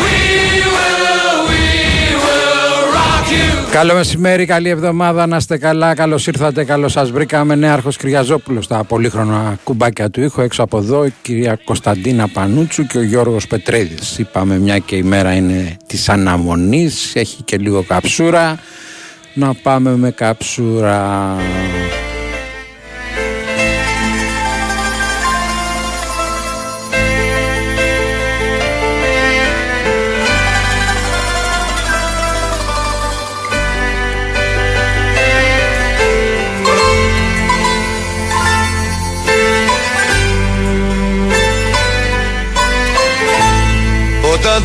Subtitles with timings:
[0.00, 0.18] We
[0.74, 1.62] will, we
[2.24, 3.70] will rock you.
[3.70, 5.94] Καλό μεσημέρι, καλή εβδομάδα, να είστε καλά.
[5.94, 7.54] Καλώς ήρθατε, καλώς σας βρήκαμε.
[7.54, 10.40] Νέαρχος Κυριαζόπουλος στα πολύχρονα κουμπάκια του ήχου.
[10.40, 13.96] Έξω από εδώ η κυρία Κωνσταντίνα Πανούτσου και ο Γιώργος Πετρέδη.
[14.16, 18.58] Είπαμε μια και η μέρα είναι της αναμονής, έχει και λίγο καψούρα.
[19.34, 21.36] Να πάμε με καψούρα.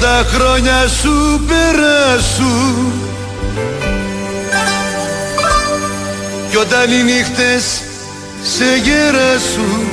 [0.03, 2.93] Τα χρόνια σου περάσουν
[6.49, 7.81] Κι όταν οι νύχτες
[8.41, 9.87] σε γεράσουν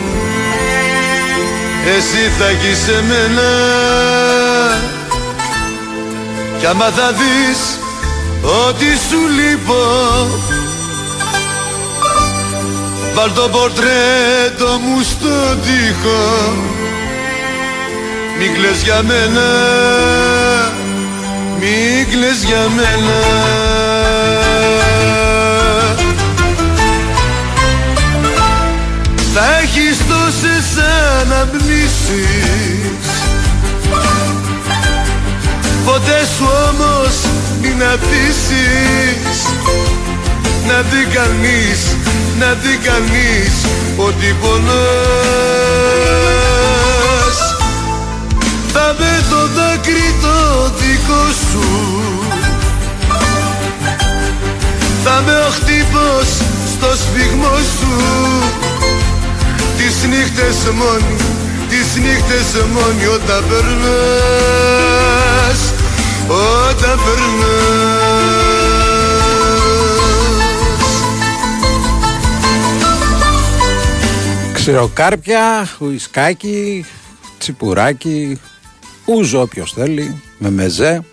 [1.96, 3.50] Εσύ θα γεις σε μένα
[6.58, 7.78] Κι άμα θα δεις
[8.66, 9.84] ότι σου λείπω
[13.14, 16.79] Βάλ το πορτρέτο μου στο τοίχο
[18.40, 19.48] μην κλαις για μένα,
[21.60, 23.18] μην κλαις για μένα.
[29.34, 30.84] Θα έχεις τόσες
[31.20, 31.90] αναμνήσεις.
[35.84, 37.14] Ποτέ σου όμως
[37.60, 39.38] μην αφήσεις
[40.66, 41.96] Να δει κανείς,
[42.38, 43.54] να δει κανείς
[43.96, 45.80] ότι πονάς.
[46.60, 46.99] θα με
[49.30, 50.36] το δάκρυ το
[50.78, 51.66] δικό σου.
[55.04, 56.28] Θα με ο χτύπος
[56.72, 57.94] στο σφιγμό σου.
[59.76, 61.16] Τις νύχτες μόνοι,
[61.68, 65.60] τις νύχτες μόνοι όταν περνάς
[66.28, 68.30] Όταν περνάς.
[74.52, 76.86] Ξηροκάρπια, ουισκάκι,
[77.38, 78.40] τσιπουράκι,
[79.10, 81.04] ούζο όποιος θέλει, με μεζέ.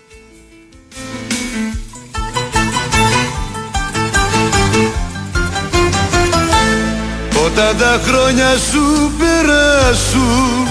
[7.44, 10.68] Όταν τα χρόνια σου περάσουν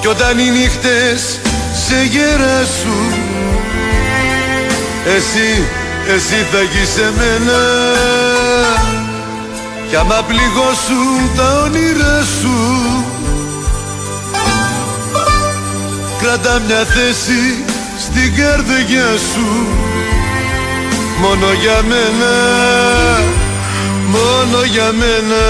[0.00, 1.40] Κι όταν οι νύχτες
[1.86, 3.12] σε γεράσουν
[5.16, 5.64] Εσύ,
[6.14, 7.60] εσύ θα γεις σε μένα
[9.88, 13.13] Κι άμα πληγώσουν τα όνειρά σου
[16.24, 17.64] Κράτα μια θέση
[17.98, 19.66] στην καρδιά σου.
[21.20, 22.34] Μόνο για μένα,
[24.06, 25.42] μόνο για μένα.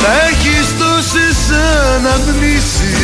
[0.00, 1.58] Θα έχεις τόσες
[1.96, 2.98] αναμνήσεις.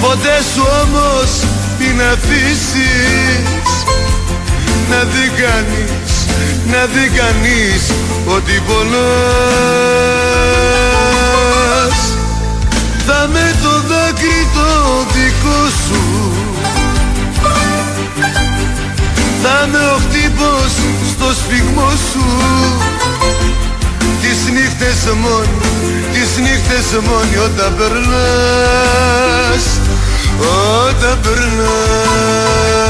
[0.00, 1.30] Ποτέ σου όμως
[1.78, 3.04] μην αφήσεις
[4.90, 6.03] Να δει κανείς,
[6.66, 7.82] να δει κανείς
[8.26, 8.94] ότι πονάς
[13.06, 14.68] Θα με το δάκρυ το
[15.14, 16.02] δικό σου.
[19.42, 20.72] Θα με ο χτύπος
[21.10, 22.26] στο σφιγμό σου.
[24.20, 25.70] Τις νύχτες μόνοι,
[26.12, 29.64] τις νύχτες μόνοι όταν περνάς
[30.88, 32.84] Όταν περνάς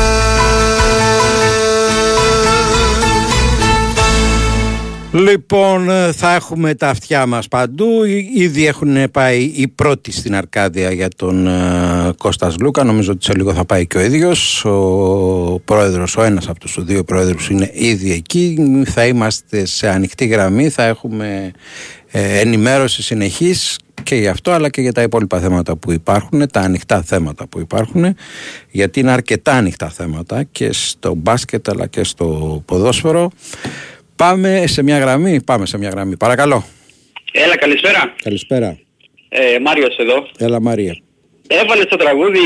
[5.17, 8.05] Λοιπόν, ε, θα έχουμε τα αυτιά μας παντού.
[8.35, 12.85] Ήδη έχουν πάει οι πρώτοι στην Αρκάδια για τον uh, Κώστας Λούκα.
[12.85, 14.65] Νομίζω ότι σε λίγο θα πάει και ο ίδιος.
[14.65, 18.57] Ο πρόεδρος, ο ένας από τους δύο πρόεδρους είναι ήδη εκεί.
[18.87, 20.69] Θα είμαστε σε ανοιχτή γραμμή.
[20.69, 21.53] Θα έχουμε
[22.11, 26.61] ε, ενημέρωση συνεχής και για αυτό αλλά και για τα υπόλοιπα θέματα που υπάρχουν, τα
[26.61, 28.17] ανοιχτά θέματα που υπάρχουν
[28.71, 33.31] γιατί είναι αρκετά ανοιχτά θέματα και στο μπάσκετ αλλά και στο ποδόσφαιρο.
[34.17, 35.43] Πάμε σε μια γραμμή.
[35.43, 36.17] Πάμε σε μια γραμμή.
[36.17, 36.65] Παρακαλώ.
[37.33, 38.15] Έλα, καλησπέρα.
[38.23, 38.79] Καλησπέρα.
[39.29, 40.29] Ε, Μάριος εδώ.
[40.39, 40.97] Έλα, Μαρία.
[41.47, 42.41] Έβαλες το τραγούδι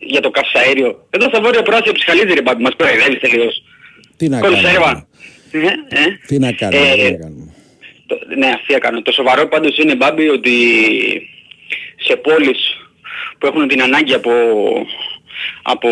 [0.00, 1.06] για το καυσαέριο.
[1.10, 3.62] Εδώ στα βόρεια πράσινα ψυχαλίζει ρε μπάμπη, μας προεδεύει τελείως.
[4.16, 4.70] Τι να Κονσέρβα.
[4.80, 5.06] κάνουμε.
[5.90, 6.18] Ε, ε.
[6.26, 6.88] Τι να κάνουμε.
[6.88, 7.54] Ε, τι να κάνουμε.
[8.06, 9.02] Το, ναι, αστεία κάνω.
[9.02, 10.52] Το σοβαρό πάντως είναι μπάμπη ότι
[11.96, 12.58] σε πόλεις
[13.38, 14.30] που έχουν την ανάγκη από,
[15.62, 15.88] από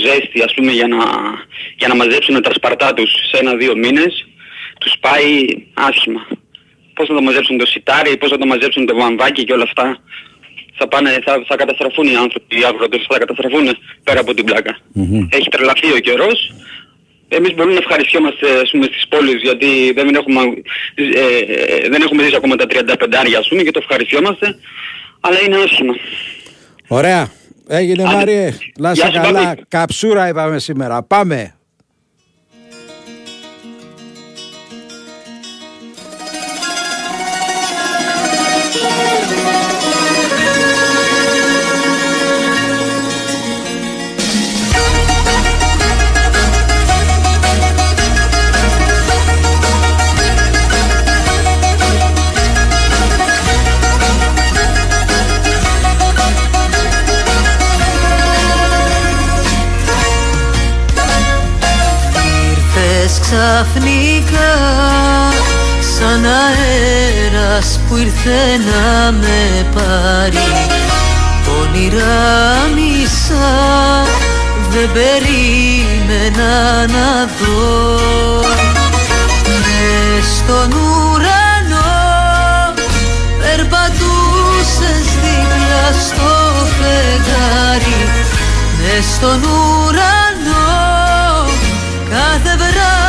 [0.00, 0.98] ζέστη ας πούμε για να,
[1.76, 4.26] για να μαζέψουν τα σπαρτά τους σε ένα-δύο μήνες
[4.78, 5.44] τους πάει
[5.74, 6.26] άσχημα.
[6.94, 9.98] Πώς θα το μαζέψουν το σιτάρι, πώς θα το μαζέψουν το βαμβάκι και όλα αυτά.
[10.78, 14.78] Θα, πάνε, θα, θα καταστραφούν οι άνθρωποι, οι αγρότες θα καταστραφούν πέρα από την πλακα
[14.92, 15.28] Μμμ.
[15.30, 16.52] Έχει τρελαθεί ο καιρός.
[17.28, 20.40] Εμείς μπορούμε να ευχαριστιόμαστε ας πούμε, στις πόλεις γιατί δεν έχουμε,
[20.94, 24.58] ε, δεν έχουμε ζήσει ακόμα τα 35 άρια ας πούμε και το ευχαριστιόμαστε.
[25.20, 25.94] Αλλά είναι άσχημα.
[26.88, 27.32] Ωραία.
[27.68, 28.14] Έγινε Άντε.
[28.14, 28.52] Μάριε.
[28.78, 29.42] Να είσαι Γεια σου, καλά.
[29.44, 29.64] Μπάμπη.
[29.68, 31.02] Καψούρα είπαμε σήμερα.
[31.02, 31.55] Πάμε.
[63.36, 64.54] Ξαφνικά
[65.96, 70.48] σαν αέρας που ήρθε να με πάρει.
[71.60, 72.14] Όνειρα
[72.74, 73.54] μισά
[74.70, 76.54] δεν περίμενα
[76.86, 78.40] να δω.
[79.44, 81.92] Μες στον ουρανό
[83.40, 86.32] περπατούσες δίπλα στο
[86.78, 88.08] φεγγάρι.
[88.78, 90.64] Μες στον ουρανό
[92.10, 93.05] κάθε βράδυ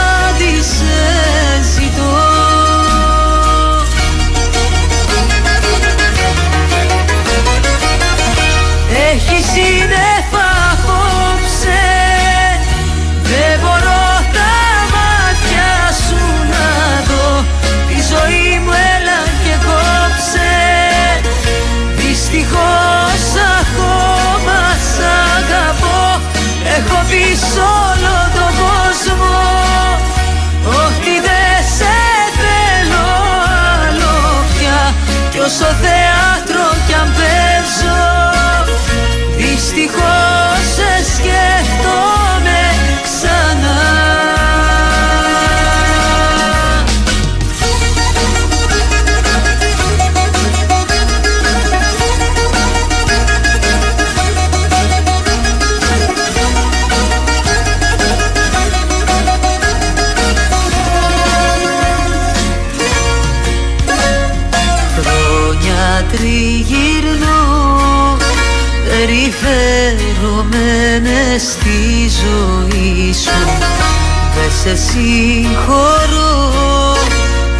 [74.67, 76.51] σε συγχωρώ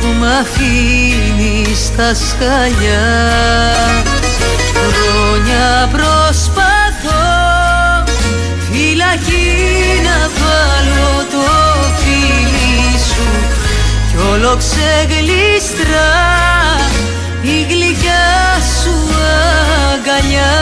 [0.02, 3.08] που μ' αφήνεις στα σκαλιά.
[4.74, 7.26] Χρόνια προσπαθώ
[8.72, 9.56] φυλακή
[10.04, 11.48] να βάλω το
[11.98, 13.28] φίλι σου.
[14.10, 16.10] Κι όλο ξεγλίστρα
[17.42, 18.28] η γλυκιά
[18.82, 18.96] σου
[19.94, 20.56] αγκαλιά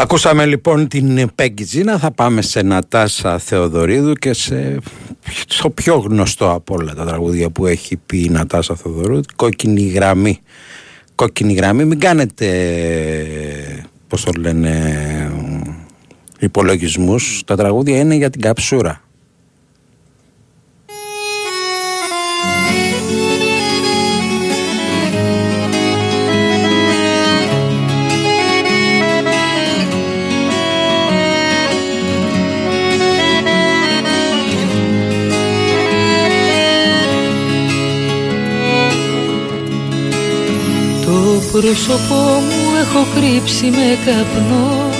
[0.00, 4.78] Ακούσαμε λοιπόν την Πέγκη Τζίνα, θα πάμε σε Νατάσα Θεοδωρίδου και σε
[5.62, 10.40] το πιο γνωστό από όλα τα τραγούδια που έχει πει η Νατάσα Θοδωρού κόκκινη γραμμή.
[11.14, 11.84] Κόκκινη γραμμή.
[11.84, 12.46] Μην κάνετε
[14.08, 15.32] πώς το λένε
[16.38, 17.42] υπολογισμούς.
[17.46, 19.07] Τα τραγούδια είναι για την καψούρα
[41.52, 44.90] πρόσωπό μου έχω κρύψει με καπνό.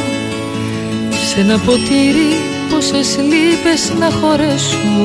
[1.29, 2.31] Σε ένα ποτήρι
[2.71, 4.99] πόσες λύπες να χωρέσω.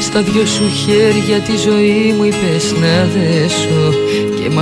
[0.00, 3.98] Στα δυο σου χέρια τη ζωή μου είπες να δέσω
[4.36, 4.58] Και μ'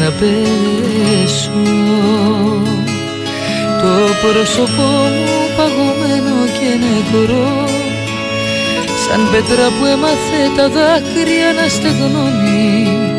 [0.00, 1.62] να πέσω.
[3.80, 7.68] Το πρόσωπό μου παγωμένο και νεκρό
[9.04, 13.13] Σαν πέτρα που έμαθε τα δάκρυα να στεγνώνει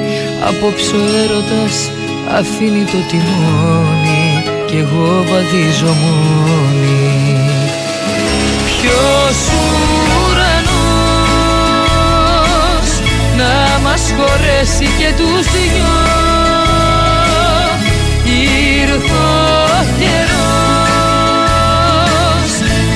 [0.48, 1.92] Απόψε ο έρωτας
[2.38, 7.40] αφήνει το τιμόνι Κι εγώ βαδίζω μόνη.
[8.66, 9.38] Ποιος
[10.28, 10.90] ουρανός
[13.38, 15.98] να μας χωρέσει και τους δυο;
[18.24, 21.26] Ήρθε ο καιρός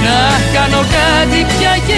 [0.03, 0.19] να
[0.53, 1.97] κάνω κάτι πια κι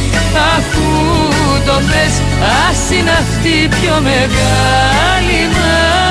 [0.57, 0.87] Αφού
[1.65, 2.21] το θες
[2.69, 6.10] ας είναι αυτή η πιο μεγάλη μας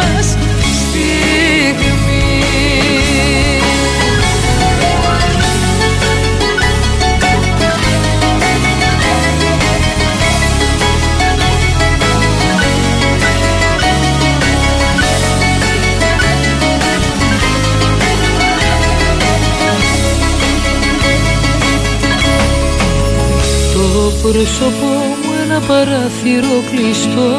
[24.32, 27.30] πρόσωπό μου ένα παράθυρο κλειστό.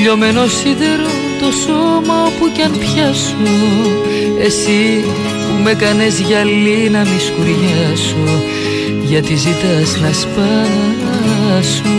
[0.00, 1.10] Λιωμένο σίδερο
[1.40, 3.46] το σώμα όπου κι αν πιάσω.
[4.46, 5.04] Εσύ
[5.44, 8.26] που με κάνες γυαλί να μη σκουριάσω
[9.02, 11.96] Γιατί ζητάς να σπάσω.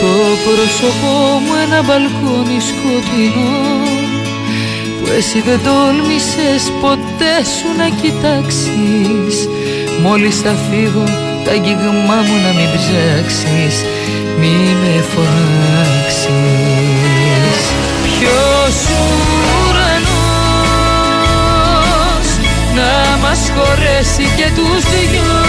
[0.00, 0.12] Το
[0.44, 1.14] πρόσωπό
[1.44, 3.58] μου ένα μπαλκόνι σκοτεινό
[4.98, 9.48] Που εσύ δεν τόλμησες ποτέ σου να κοιτάξεις
[10.02, 11.04] Μόλις θα φύγω
[11.44, 13.76] τα αγγίγμά μου να μην ψάξεις
[14.38, 16.28] Μη με φωνάξεις.
[18.02, 18.76] Ποιος
[19.68, 20.28] ουρανός
[22.74, 25.42] να μας χωρέσει και τους δυο;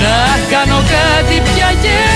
[0.02, 0.18] να
[0.50, 2.15] κάνω κάτι πια κι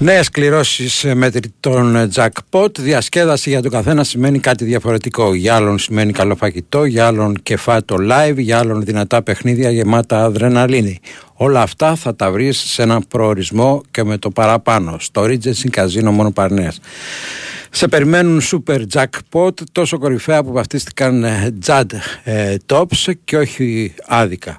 [0.00, 2.78] Νέες κληρώσεις με τον jackpot.
[2.78, 5.34] Διασκέδαση για τον καθένα σημαίνει κάτι διαφορετικό.
[5.34, 11.00] Για άλλον σημαίνει καλό φαγητό, για άλλον κεφάτο live, για άλλον δυνατά παιχνίδια γεμάτα αδρεναλίνη.
[11.34, 14.96] Όλα αυτά θα τα βρεις σε ένα προορισμό και με το παραπάνω.
[15.00, 16.80] Στο Regency Casino μόνο Παρνέας.
[17.70, 21.24] Σε περιμένουν super jackpot τόσο κορυφαία που βαφτίστηκαν
[21.66, 21.84] Jad
[22.24, 24.58] ε, Tops και όχι άδικα.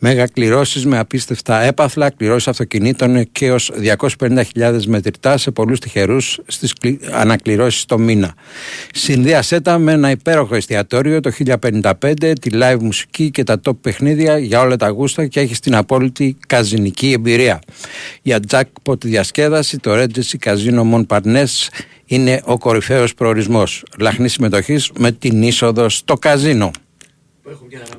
[0.00, 3.72] Μέγα κληρώσεις με απίστευτα έπαθλα, κληρώσεις αυτοκινήτων και ως
[4.18, 6.72] 250.000 μετρητά σε πολλούς τυχερούς στις
[7.10, 8.34] ανακληρώσεις το μήνα.
[8.92, 14.38] Συνδύασέ τα με ένα υπέροχο εστιατόριο το 1055, τη live μουσική και τα top παιχνίδια
[14.38, 17.58] για όλα τα γούστα και έχεις την απόλυτη καζινική εμπειρία.
[18.22, 21.68] Για jackpot διασκέδαση το Regency Casino Mon Parnes
[22.04, 23.84] είναι ο κορυφαίος προορισμός.
[23.98, 26.70] Λαχνής συμμετοχής με την είσοδο στο καζίνο.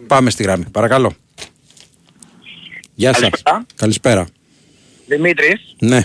[0.08, 1.14] Πάμε στη γραμμή, παρακαλώ.
[3.00, 3.22] Γεια σας.
[3.22, 3.66] Καλησπέρα.
[3.76, 4.28] Καλησπέρα.
[5.08, 5.98] Δημήτρης, Ναι,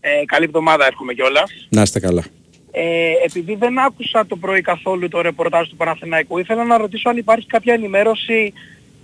[0.00, 1.50] ε, καλή εβδομάδα εύχομαι κιόλας.
[1.68, 2.24] να είστε καλά.
[2.70, 2.82] Ε,
[3.24, 7.46] επειδή δεν άκουσα το πρωί καθόλου το ρεπορτάζ του Παναθηναϊκού, ήθελα να ρωτήσω αν υπάρχει
[7.46, 8.52] κάποια ενημέρωση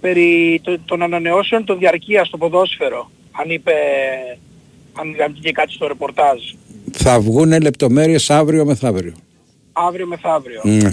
[0.00, 3.10] περί το- των ανανεώσεων των διαρκείας στο ποδόσφαιρο.
[3.30, 3.72] Αν είπε,
[4.92, 6.38] αν αν βγήκε κάτι στο ρεπορτάζ.
[6.92, 9.14] Θα βγουν λεπτομέρειες αύριο μεθαύριο.
[9.72, 10.60] Αύριο μεθαύριο.
[10.64, 10.90] Ναι.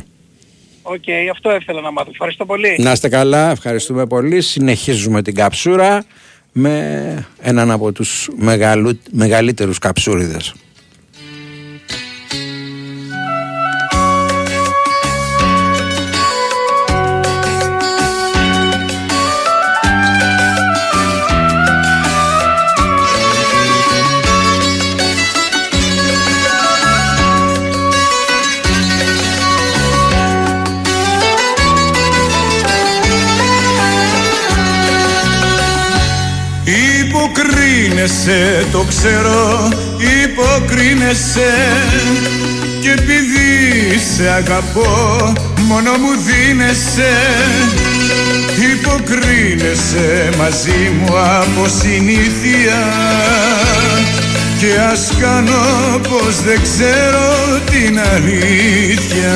[0.89, 2.09] Οκ, αυτό ήθελα να μάθω.
[2.11, 2.75] Ευχαριστώ πολύ.
[2.79, 4.41] Να είστε καλά, ευχαριστούμε πολύ.
[4.41, 6.03] Συνεχίζουμε την καψούρα
[6.51, 8.99] με έναν από τους μεγαλου...
[9.11, 10.53] μεγαλύτερους καψούριδες.
[38.07, 39.69] Υποκρίνεσαι, το ξέρω,
[40.23, 41.53] υποκρίνεσαι.
[42.81, 45.33] Και επειδή σε αγαπώ,
[45.67, 47.13] μόνο μου δίνεσαι.
[48.73, 52.83] Υποκρίνεσαι μαζί μου από συνήθεια.
[54.59, 59.35] Και ας κάνω πως δεν ξέρω την αλήθεια.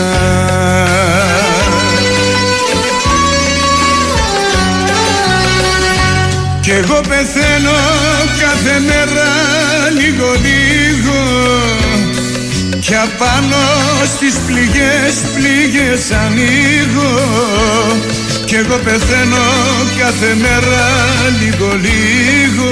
[6.61, 7.90] Κι εγώ πεθαίνω
[8.41, 9.29] κάθε μέρα
[9.99, 11.19] λίγο λίγο.
[12.79, 13.63] Κι απάνω
[14.15, 17.13] στις πληγές πληγές ανοίγω.
[18.45, 19.47] Κι εγώ πεθαίνω
[19.97, 20.85] κάθε μέρα
[21.41, 22.71] λίγο λίγο.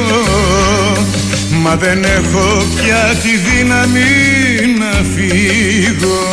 [1.62, 4.10] Μα δεν έχω πια τη δύναμη
[4.80, 6.30] να φύγω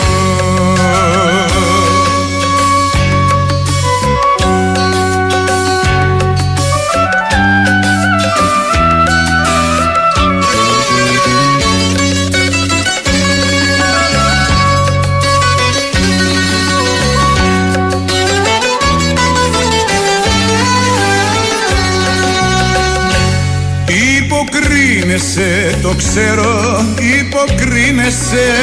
[25.37, 26.85] Υποκρίνεσαι, το ξέρω,
[27.19, 28.55] υποκρίνεσαι.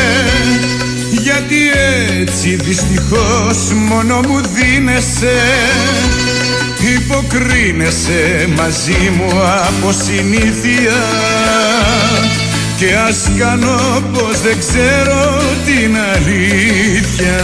[1.12, 1.56] Γιατί
[2.20, 5.42] έτσι δυστυχώς μόνο μου δίνεσαι.
[6.96, 11.04] Υποκρίνεσαι μαζί μου από συνήθεια.
[12.78, 17.42] Και ας κάνω πως δεν ξέρω την αλήθεια.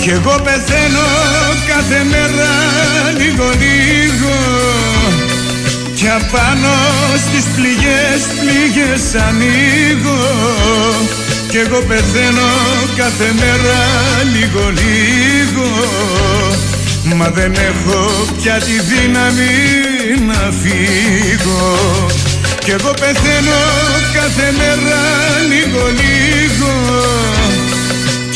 [0.00, 1.33] Κι εγώ πεθαίνω
[1.74, 2.50] κάθε μέρα
[3.18, 4.34] λίγο λίγο.
[5.94, 6.74] Κι απάνω
[7.26, 10.22] στις πληγές πληγές ανοίγω.
[11.48, 12.50] Κι εγώ πεθαίνω
[12.96, 13.80] κάθε μέρα
[14.34, 15.68] λίγο λίγο.
[17.16, 19.54] Μα δεν έχω πια τη δύναμη
[20.26, 21.76] να φύγω.
[22.64, 23.62] Κι εγώ πεθαίνω
[24.12, 25.02] κάθε μέρα
[25.48, 26.72] λίγο λίγο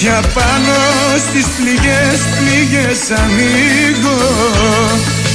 [0.08, 0.78] κι απάνω
[1.26, 4.20] στις πληγές, πληγές ανοίγω.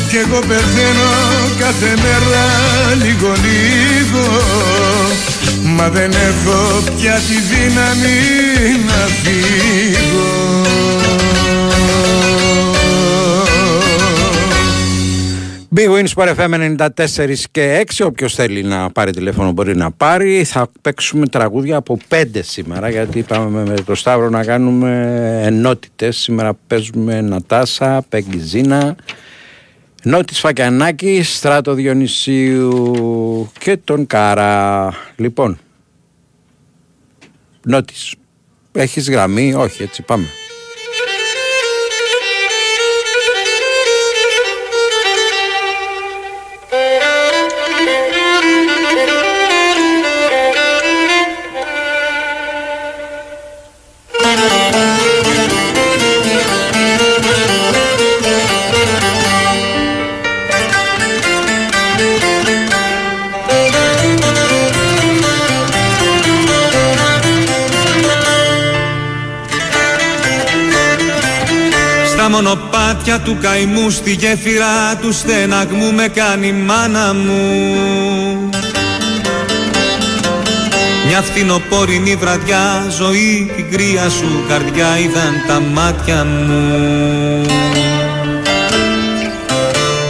[0.09, 1.13] Κι εγώ πεθαίνω
[1.59, 2.45] κάθε μέρα
[3.03, 4.25] λίγο λίγο.
[5.63, 8.19] Μα δεν έχω πια τη δύναμη
[8.87, 10.63] να φύγω
[15.75, 18.05] Big Wins Sport FM 94 και 6.
[18.05, 20.43] Όποιος θέλει να πάρει τηλέφωνο μπορεί να πάρει.
[20.43, 26.17] Θα παίξουμε τραγούδια από 5 σήμερα γιατί είπαμε με το Σταύρο να κάνουμε ενότητες.
[26.17, 28.61] Σήμερα παίζουμε Νατάσα, Πέγγι
[30.03, 34.93] Νότης Φακιανάκη, Στράτο Διονυσίου και τον Κάρα.
[35.15, 35.57] Λοιπόν,
[37.63, 38.15] Νότης,
[38.71, 40.25] έχεις γραμμή, όχι έτσι πάμε.
[73.13, 78.49] Μονοπάτια του καημού στη γέφυρα του στεναγμού με κάνει μάνα μου.
[81.07, 87.45] Μια φθινοπόρινη βραδιά ζωή την κρύα σου καρδιά είδαν τα μάτια μου.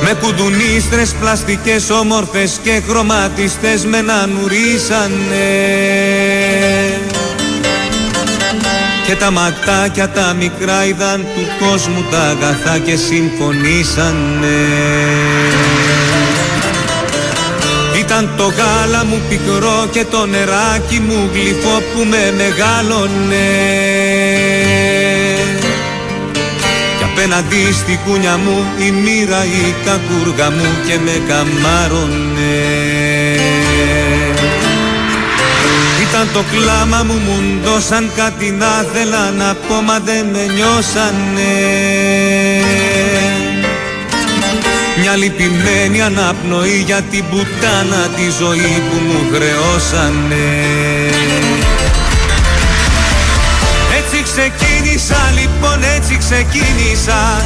[0.02, 5.44] Με κουδουνίστρες πλαστικές όμορφες και χρωματιστές με να νουρίσανε
[9.14, 14.60] και τα ματάκια τα μικρά είδαν του κόσμου τα αγαθά και συμφωνήσανε.
[18.00, 23.50] Ήταν το γάλα μου πικρό και το νεράκι μου γλυφό που με μεγάλωνε.
[26.98, 32.73] Κι απέναντι στη κούνια μου η μοίρα η κακούργα μου και με καμάρωνε
[36.14, 41.54] ήταν το κλάμα μου μου δώσαν κάτι να θέλα να πω μα δεν με νιώσανε.
[45.00, 50.46] Μια λυπημένη αναπνοή για την πουτάνα τη ζωή που μου χρεώσανε.
[53.98, 57.46] Έτσι ξεκίνησα λοιπόν έτσι ξεκίνησα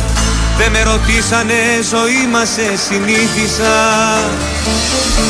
[0.58, 1.60] δεν με ρωτήσανε
[1.91, 3.76] ζωή μας σε συνήθισα.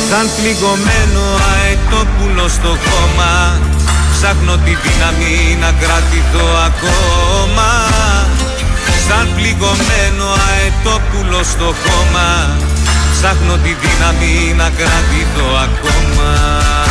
[0.08, 3.60] Σαν πληγωμένο αετόπουλο στο κόμμα
[4.12, 7.70] Ψάχνω τη δύναμη να κρατηθώ ακόμα.
[9.08, 12.28] Σαν πληγωμένο αετόπουλο στο κόμμα
[13.12, 16.87] Ψάχνω τη δύναμη να κρατηθώ ακόμα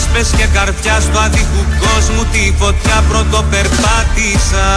[0.00, 4.68] λάσπες και καρδιά στο άδικου κόσμου τη φωτιά πρωτοπερπάτησα.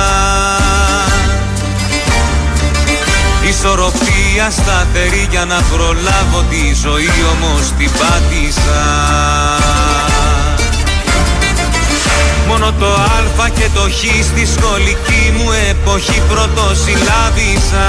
[3.49, 8.83] Ισορροπία σταθερή για να προλάβω τη ζωή όμως την πάτησα.
[12.47, 12.93] Μόνο το
[13.43, 17.87] α και το χ στη σχολική μου εποχή πρωτοσυλλάβησα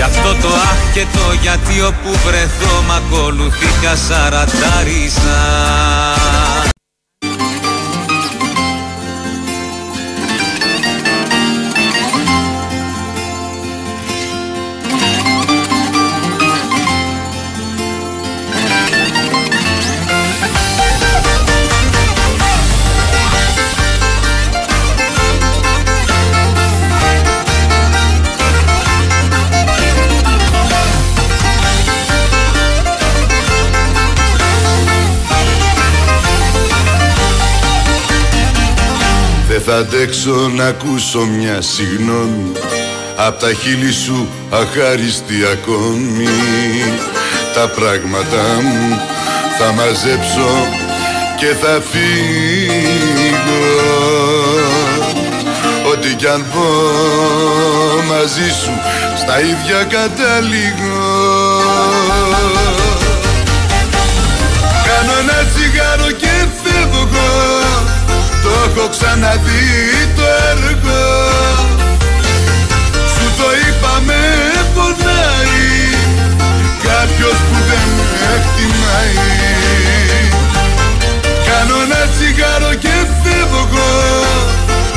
[0.00, 5.40] Γι' αυτό το αχ και το γιατί όπου βρεθώ μ' ακολουθεί πια σαρατάρισα
[39.72, 42.52] θα αντέξω να ακούσω μια συγνώμη
[43.16, 46.28] Απ' τα χείλη σου αχάριστη ακόμη.
[47.54, 49.00] Τα πράγματα μου
[49.58, 50.50] θα μαζέψω
[51.36, 53.30] και θα φύγω.
[55.92, 56.66] Ό,τι κι αν πω
[58.08, 58.72] μαζί σου
[59.16, 61.00] στα ίδια καταλήγω
[64.86, 67.59] Κάνω ένα τσιγάρο και φεύγω.
[67.59, 67.59] το
[68.70, 69.66] έχω ξαναδεί
[70.16, 71.02] το έργο.
[73.12, 74.22] Σου το είπα με
[74.74, 75.68] πονάει
[76.86, 79.18] Κάποιος που δεν με εκτιμάει.
[81.48, 83.92] Κάνω ένα τσιγάρο και φεύγω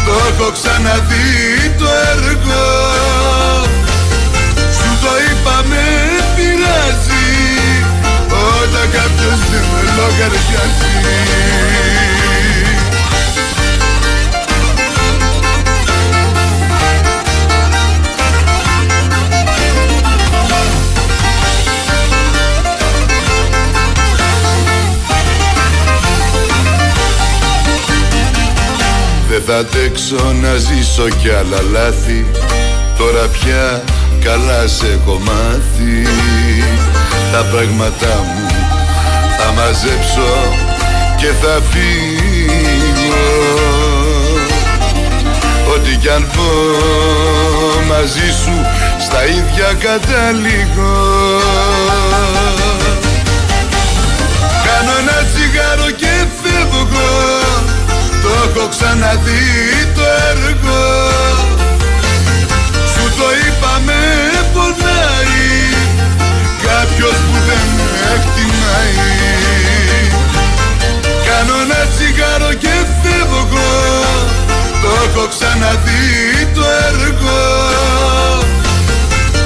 [0.05, 1.31] Το έχω ξαναδεί
[1.79, 2.63] το έργο.
[4.77, 5.85] Σου το είπα με
[6.35, 7.27] πειράζει
[8.61, 10.93] Όταν κάποιος δεν με λογαριάζει
[29.45, 32.25] θα αντέξω να ζήσω κι άλλα λάθη.
[32.97, 33.83] Τώρα πια
[34.23, 36.07] καλά σε έχω μάθει.
[37.31, 38.47] Τα πράγματά μου
[39.37, 40.31] θα μαζέψω
[41.17, 43.23] και θα φύγω
[45.73, 46.49] Ό,τι κι αν πω
[47.87, 48.65] μαζί σου
[48.99, 50.95] στα ίδια καταλήγω
[54.65, 56.83] Κάνω ένα τσιγάρο και φεύγω.
[56.93, 57.32] το
[58.55, 59.43] έχω ξαναδεί
[59.95, 60.81] το έργο.
[62.91, 64.01] Σου το είπα με
[64.53, 65.45] πονάει
[66.67, 67.67] Κάποιος που δεν
[68.13, 68.95] εκτιμάει.
[71.27, 73.71] Κάνω ένα τσιγάρο και φεύγω
[74.81, 76.07] Το έχω ξαναδεί
[76.55, 77.41] το έργο.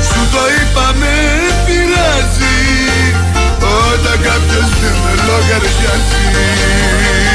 [0.08, 1.16] Σου το είπα με
[1.66, 2.60] πειράζει
[3.60, 7.27] Όταν κάποιος δεν με λογαριάζει.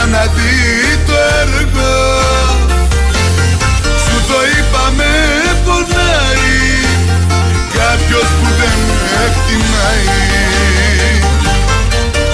[0.00, 0.56] Ξαναδεί
[1.06, 1.92] το έργο.
[4.02, 5.12] Σου το είπα με
[5.64, 6.58] πονάει
[7.78, 10.18] Κάποιος που δεν με εκτιμάει.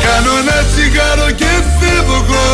[0.04, 2.48] Κάνω ένα τσιγάρο και φεύγω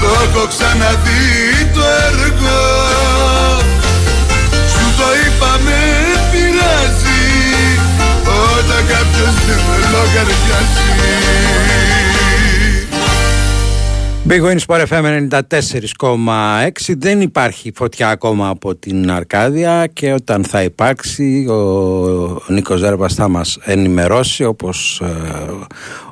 [0.00, 1.26] Το έχω ξαναδεί
[1.74, 2.58] το έργο.
[4.72, 5.80] Σου το είπα με
[6.30, 7.24] πειράζει
[8.56, 11.17] Όταν κάποιος δεν με λογαριάζει
[14.28, 20.62] Big Wins Sport FM 94,6 Δεν υπάρχει φωτιά ακόμα από την Αρκάδια και όταν θα
[20.62, 25.06] υπάρξει ο Νίκος Ζέρβας θα μας ενημερώσει όπως ε,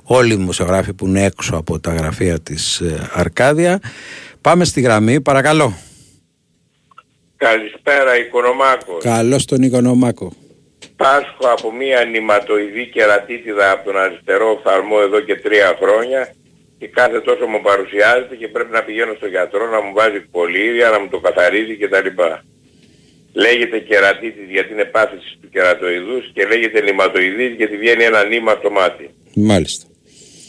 [0.03, 3.81] όλοι οι μουσιογράφοι που είναι έξω από τα γραφεία της ε, Αρκάδια.
[4.41, 5.73] Πάμε στη γραμμή, παρακαλώ.
[7.37, 9.03] Καλησπέρα Οικονομάκος.
[9.03, 10.33] Καλώς τον Οικονομάκο.
[10.97, 16.36] Πάσχω από μία νηματοειδή κερατίτιδα από τον αριστερό οφθαλμό εδώ και τρία χρόνια
[16.79, 20.91] και κάθε τόσο μου παρουσιάζεται και πρέπει να πηγαίνω στον γιατρό να μου βάζει πολύδια,
[20.91, 22.09] να μου το καθαρίζει κτλ.
[23.33, 28.71] Λέγεται κερατίτης γιατί είναι πάθησης του κερατοειδούς και λέγεται νηματοειδής γιατί βγαίνει ένα νήμα στο
[28.71, 29.11] μάτι.
[29.35, 29.87] Μάλιστα.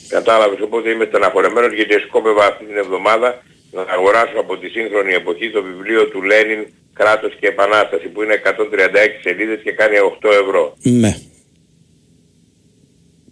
[0.09, 5.51] Κατάλαβες, οπότε είμαι στεναχωρεμένος γιατί σκόπευα αυτή την εβδομάδα να αγοράσω από τη σύγχρονη εποχή
[5.51, 8.49] το βιβλίο του Λένιν «Κράτος και Επανάσταση» που είναι 136
[9.23, 10.75] σελίδες και κάνει 8 ευρώ.
[10.81, 11.15] Ναι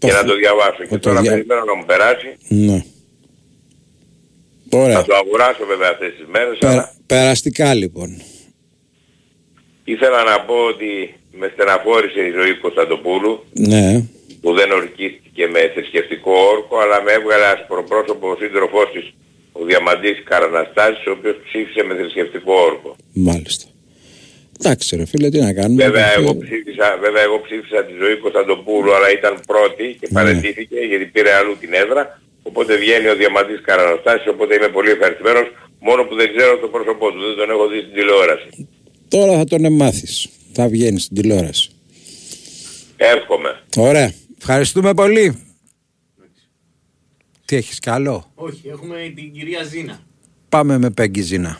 [0.05, 0.83] και να το διαβάσω.
[0.89, 1.31] Και τώρα δια...
[1.31, 2.37] περιμένω να μου περάσει.
[2.47, 2.83] Ναι.
[4.71, 4.95] Ωραία.
[4.95, 6.57] Θα το αγοράσω βέβαια αυτές τις μέρες.
[6.57, 6.95] Περα...
[7.05, 8.21] Περαστικά λοιπόν.
[9.83, 13.43] Ήθελα να πω ότι με στεναχώρησε η ζωή Κωνσταντοπούλου.
[13.53, 14.03] Ναι.
[14.41, 19.13] Που δεν ορκίστηκε με θρησκευτικό όρκο, αλλά με έβγαλε ασπροπρόσωπο ο σύντροφός της,
[19.51, 22.95] ο Διαμαντής Καραναστάσης, ο οποίος ψήφισε με θρησκευτικό όρκο.
[23.13, 23.65] Μάλιστα.
[24.59, 25.83] Εντάξει ρε φίλε, τι να κάνουμε.
[25.83, 30.15] Βέβαια, εγώ ψήφισα, βέβαια εγώ ψήφισα τη ζωή Κωνσταντοπούλου, αλλά ήταν πρώτη και ναι.
[30.17, 32.21] παρετήθηκε γιατί πήρε αλλού την έδρα.
[32.43, 35.47] Οπότε βγαίνει ο Διαμαντής Καρανοστάσης, οπότε είμαι πολύ ευχαριστημένος,
[35.79, 38.49] μόνο που δεν ξέρω το πρόσωπό του, δεν τον έχω δει στην τηλεόραση.
[39.07, 41.69] Τώρα θα τον εμάθεις, θα βγαίνεις στην τηλεόραση.
[42.97, 43.51] Εύχομαι.
[43.77, 44.13] Ωραία.
[44.37, 45.25] Ευχαριστούμε πολύ.
[47.45, 48.31] Τι έχεις καλό.
[48.35, 49.99] Όχι, έχουμε την κυρία Ζήνα.
[50.49, 51.59] Πάμε με Πέγγι Ζήνα.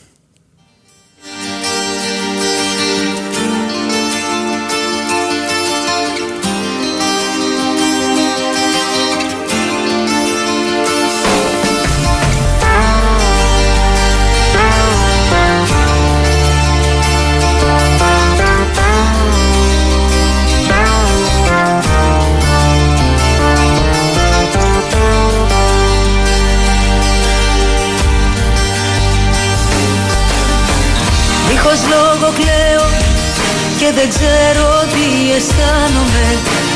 [33.86, 36.28] Και δεν ξέρω τι αισθάνομαι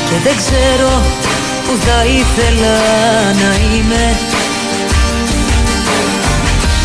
[0.08, 0.92] και δεν ξέρω
[1.64, 2.76] που θα ήθελα
[3.42, 4.16] να είμαι.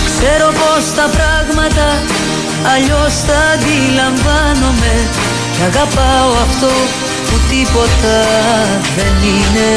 [0.05, 1.87] Ξέρω πως τα πράγματα
[2.73, 4.93] αλλιώς τα αντιλαμβάνομαι
[5.57, 6.71] και αγαπάω αυτό
[7.27, 8.17] που τίποτα
[8.95, 9.69] δεν είναι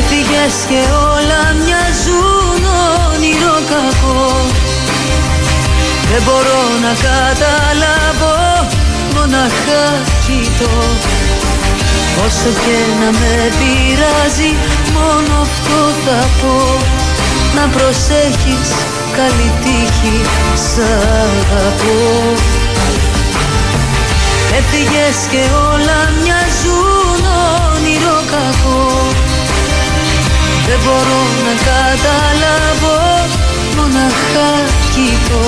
[0.00, 0.80] Έφυγες και
[1.14, 2.62] όλα μοιάζουν
[3.10, 4.26] όνειρο κακό.
[6.10, 8.36] Δεν μπορώ να καταλάβω
[9.14, 9.86] μοναχά
[10.26, 10.76] κοιτώ.
[12.26, 14.50] Όσο και να με πειράζει
[14.96, 16.56] μόνο αυτό θα πω.
[17.56, 18.70] Να προσέχεις
[19.16, 20.18] καλή τύχη
[20.68, 20.78] σ'
[21.24, 22.00] αγαπώ.
[24.58, 27.22] Έφυγες και όλα μοιάζουν
[27.74, 29.27] όνειρο κακό
[30.68, 32.96] δεν μπορώ να καταλάβω
[33.76, 34.52] μοναχά
[34.94, 35.44] κοιτώ.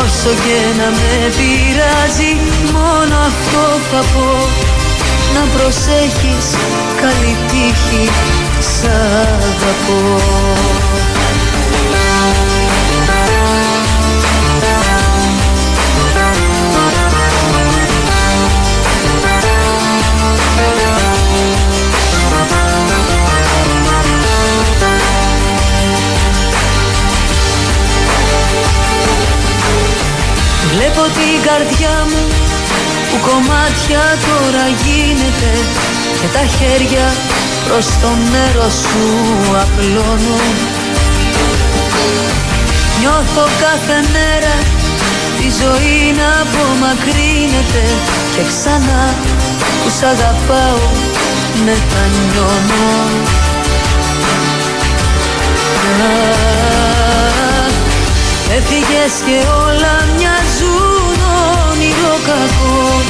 [0.00, 2.32] Όσο και να με πειράζει
[2.76, 4.30] μόνο αυτό θα πω.
[5.34, 6.46] Να προσέχεις
[7.00, 8.08] καλή τύχη
[8.60, 8.84] σ'
[9.24, 10.18] αγαπώ
[31.48, 32.22] καρδιά μου
[33.10, 35.50] που μάτια τώρα γίνεται
[36.20, 37.06] Και τα χέρια
[37.66, 39.04] προς το νερό σου
[39.62, 40.40] απλώνω
[43.00, 44.54] Νιώθω κάθε μέρα
[45.38, 47.84] τη ζωή να απομακρύνεται
[48.34, 49.02] Και ξανά
[49.80, 50.86] που σ' αγαπάω
[51.64, 52.88] μετανιώνω.
[58.56, 60.97] Έφυγες και όλα μοιάζουν
[61.98, 63.02] όνειρο κακό.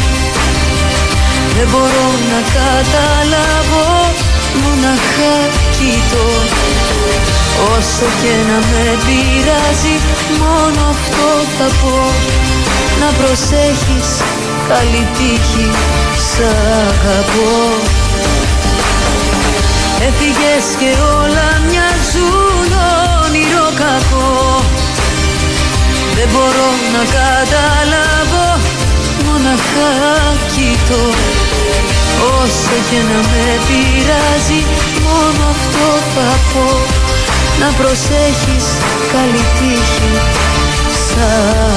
[1.56, 3.86] Δεν μπορώ να καταλάβω
[4.62, 5.36] μοναχά
[5.76, 6.28] κοιτώ
[7.76, 9.94] Όσο και να με πειράζει
[10.42, 11.96] μόνο αυτό θα πω.
[13.00, 14.08] Να προσέχεις
[14.68, 15.70] καλή τύχη
[16.28, 16.40] σ'
[16.84, 17.56] αγαπώ.
[20.06, 22.70] Έφυγες και όλα μοιάζουν
[23.24, 24.62] όνειρο κακό.
[26.16, 27.98] Δεν μπορώ να καταλάβω
[29.38, 29.92] μοναχά
[30.54, 31.04] κοιτώ
[32.42, 34.60] Όσο και να με πειράζει
[35.06, 36.66] μόνο αυτό θα πω.
[37.60, 38.66] Να προσέχεις
[39.12, 40.14] καλή τύχη
[41.04, 41.16] Σ'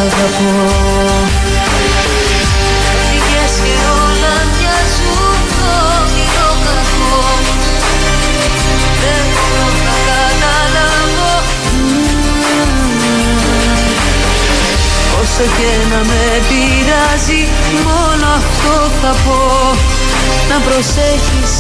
[0.02, 1.51] αγαπώ
[15.42, 17.42] Όσο και να με πειράζει
[17.84, 19.40] μόνο αυτό θα πω.
[20.50, 21.52] Να προσέχεις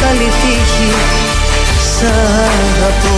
[0.00, 0.92] καλή τύχη
[1.96, 3.14] Σ' αγαπώ.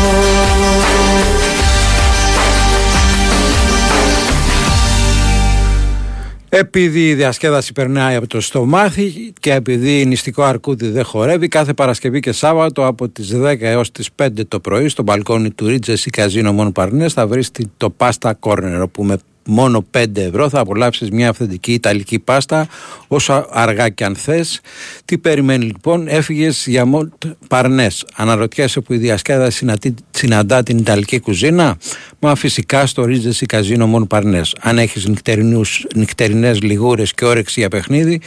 [6.48, 11.72] Επειδή η διασκέδαση περνάει από το στομάχι και επειδή η νηστικό αρκούδι δεν χορεύει, κάθε
[11.72, 16.06] Παρασκευή και Σάββατο από τις 10 έως τις 5 το πρωί στο μπαλκόνι του Ρίτζες
[16.06, 20.60] ή Καζίνο Μόνο Παρνές θα βρεις το Pasta Corner όπου με μόνο 5 ευρώ θα
[20.60, 22.68] απολαύσεις μια αυθεντική ιταλική πάστα
[23.08, 24.60] όσο αργά και αν θες.
[25.04, 27.12] Τι περιμένει λοιπόν, έφυγες για Μοντ
[27.48, 28.04] Παρνές.
[28.14, 29.66] Αναρωτιέσαι που η διασκέδαση
[30.10, 31.76] συναντά την ιταλική κουζίνα;
[32.18, 34.54] Μα φυσικά στο Ρίτζες Καζίνο Μον Παρνές.
[34.60, 38.20] Αν έχεις νυχτερινούς, νυχτερινές λιγούρες και όρεξη για παιχνίδι,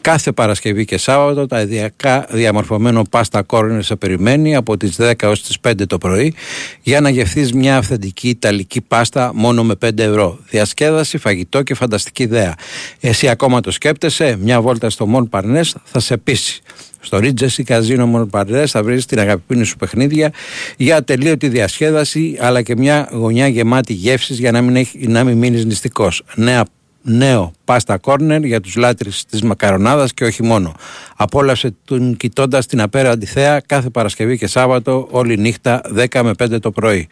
[0.00, 5.42] κάθε Παρασκευή και Σάββατο τα ιδιακά διαμορφωμένο πάστα κόρνερ σε περιμένει από τις 10 έως
[5.42, 6.34] τις 5 το πρωί
[6.82, 10.38] για να γευθείς μια αυθεντική ιταλική πάστα μόνο με 5 ευρώ.
[10.74, 12.54] Διασκέδαση, φαγητό και φανταστική ιδέα.
[13.00, 16.62] Εσύ ακόμα το σκέπτεσαι, μια βόλτα στο Μον Παρνές θα σε πείσει.
[17.00, 20.32] Στο Ρίτζες ή Καζίνο Μονοπαρδές θα βρεις την αγαπημένη σου παιχνίδια
[20.76, 25.38] για ατελείωτη διασκέδαση αλλά και μια γωνιά γεμάτη γεύσεις για να μην, έχει, να μην
[25.38, 26.22] μείνεις νηστικός.
[26.34, 26.64] Νέα
[27.02, 30.74] νέο Pasta Corner για τους λάτρεις της μακαρονάδας και όχι μόνο.
[31.16, 36.60] Απόλαυσε τον κοιτώντας την απέραντη θέα κάθε Παρασκευή και Σάββατο όλη νύχτα 10 με 5
[36.60, 37.08] το πρωί.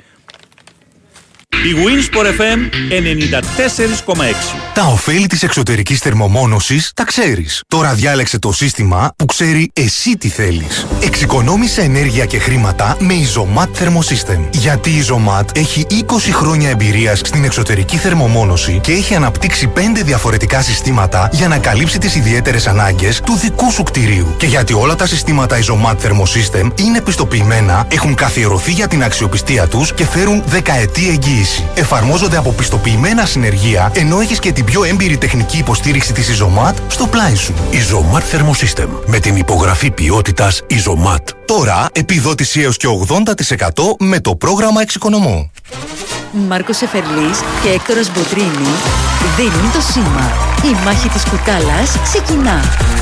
[1.62, 2.58] Η Winsport FM
[4.12, 4.24] 94,6
[4.74, 7.62] Τα ωφέλη της εξωτερικής θερμομόνωσης τα ξέρεις.
[7.68, 10.86] Τώρα διάλεξε το σύστημα που ξέρει εσύ τι θέλεις.
[11.00, 14.40] Εξοικονόμησε ενέργεια και χρήματα με Isomat Thermosystem.
[14.50, 15.94] Γιατί η Isomat έχει 20
[16.32, 22.14] χρόνια εμπειρίας στην εξωτερική θερμομόνωση και έχει αναπτύξει 5 διαφορετικά συστήματα για να καλύψει τις
[22.14, 24.34] ιδιαίτερες ανάγκες του δικού σου κτηρίου.
[24.36, 29.92] Και γιατί όλα τα συστήματα Isomat Thermosystem είναι πιστοποιημένα, έχουν καθιερωθεί για την αξιοπιστία τους
[29.92, 31.43] και φέρουν δεκαετή εγγύηση.
[31.74, 37.07] Εφαρμόζονται από πιστοποιημένα συνεργεία, ενώ έχεις και την πιο έμπειρη τεχνική υποστήριξη της Isomat στο
[37.07, 37.54] πλάι σου.
[37.72, 38.88] Isomat Thermosystem.
[39.07, 41.22] Με την υπογραφή ποιότητας Isomat.
[41.44, 45.50] Τώρα επιδότηση έως και 80% με το πρόγραμμα Εξοικονομώ.
[46.48, 48.72] Μάρκος Εφερλής και Έκτορας Μποτρίνη
[49.37, 50.26] δίνουν το σήμα.
[50.70, 52.59] Η μάχη της κουτάλας ξεκινά.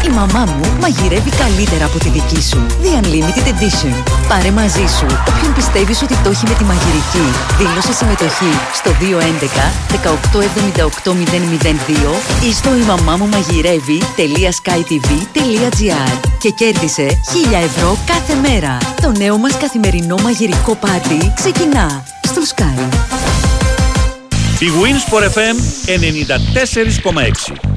[0.06, 2.58] Η μαμά μου μαγειρεύει καλύτερα από τη δική σου.
[2.82, 3.94] The Unlimited Edition.
[4.28, 7.26] Πάρε μαζί σου όποιον πιστεύεις ότι το έχει με τη μαγειρική.
[7.58, 8.31] Δήλωσε συμμετοχή
[8.74, 8.94] στο 211-1878-002
[12.48, 17.10] ή στο η μαμά μου μαγειρεύει.skytv.gr και κέρδισε 1000
[17.64, 18.78] ευρώ κάθε μέρα.
[19.02, 22.78] Το νέο μας καθημερινό μαγειρικό πάρτι ξεκινά στο Sky.
[24.58, 27.72] Η Winsport FM 94,6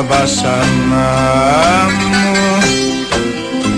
[0.00, 1.08] τα βάσανα
[2.10, 2.58] μου.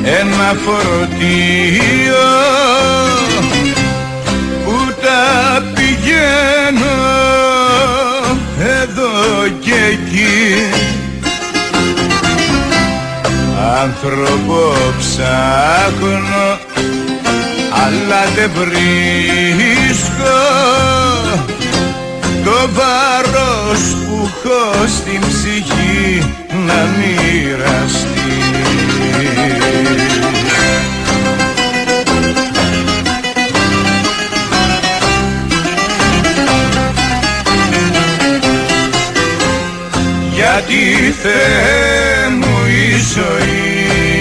[0.04, 2.28] Ένα φορτίο
[4.64, 6.98] που τα πηγαίνω
[8.58, 9.12] εδώ
[9.60, 10.70] και εκεί.
[13.82, 16.58] Άνθρωπο ψάχνω
[17.84, 19.82] αλλά δεν βρίσκω
[22.62, 26.22] το βάρος που έχω στην ψυχή
[26.66, 28.08] να μοιραστεί.
[40.34, 44.11] Γιατί Θεέ μου η ζωή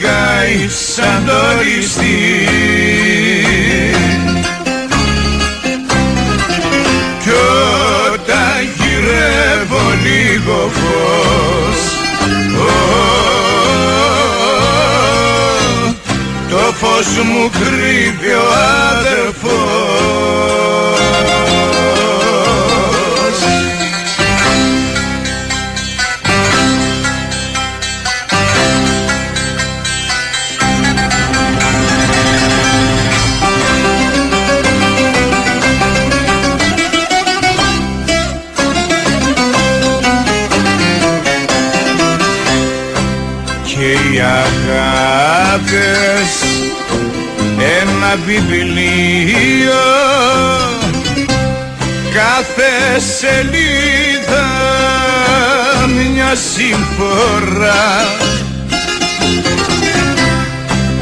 [0.00, 2.48] κυνηγάει σαν το ληστή
[7.22, 7.30] κι
[8.12, 11.80] όταν γυρεύω λίγο φως
[16.50, 18.52] το φως μου κρύβει ο
[18.90, 19.89] αδερφός
[47.58, 49.82] ένα βιβλίο.
[52.14, 54.46] Κάθε σελίδα
[56.14, 58.06] μια συμφορά.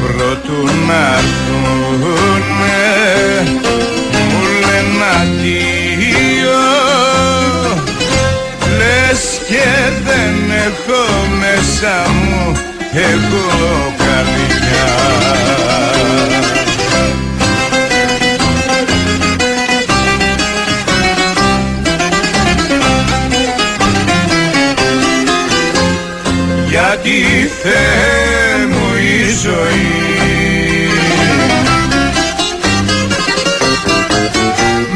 [0.01, 2.79] Προτού να έρθουνε
[4.29, 6.61] μου λένε αντίο.
[8.77, 12.57] Λες και δεν έχω μέσα μου
[12.93, 14.08] εγώ
[27.61, 30.19] Θεέ μου η ζωή.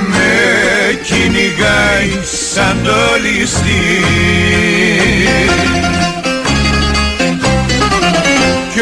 [0.07, 2.19] Με κυνηγάει
[2.53, 2.91] σαν το
[3.23, 4.03] ληστή.
[8.73, 8.81] Κι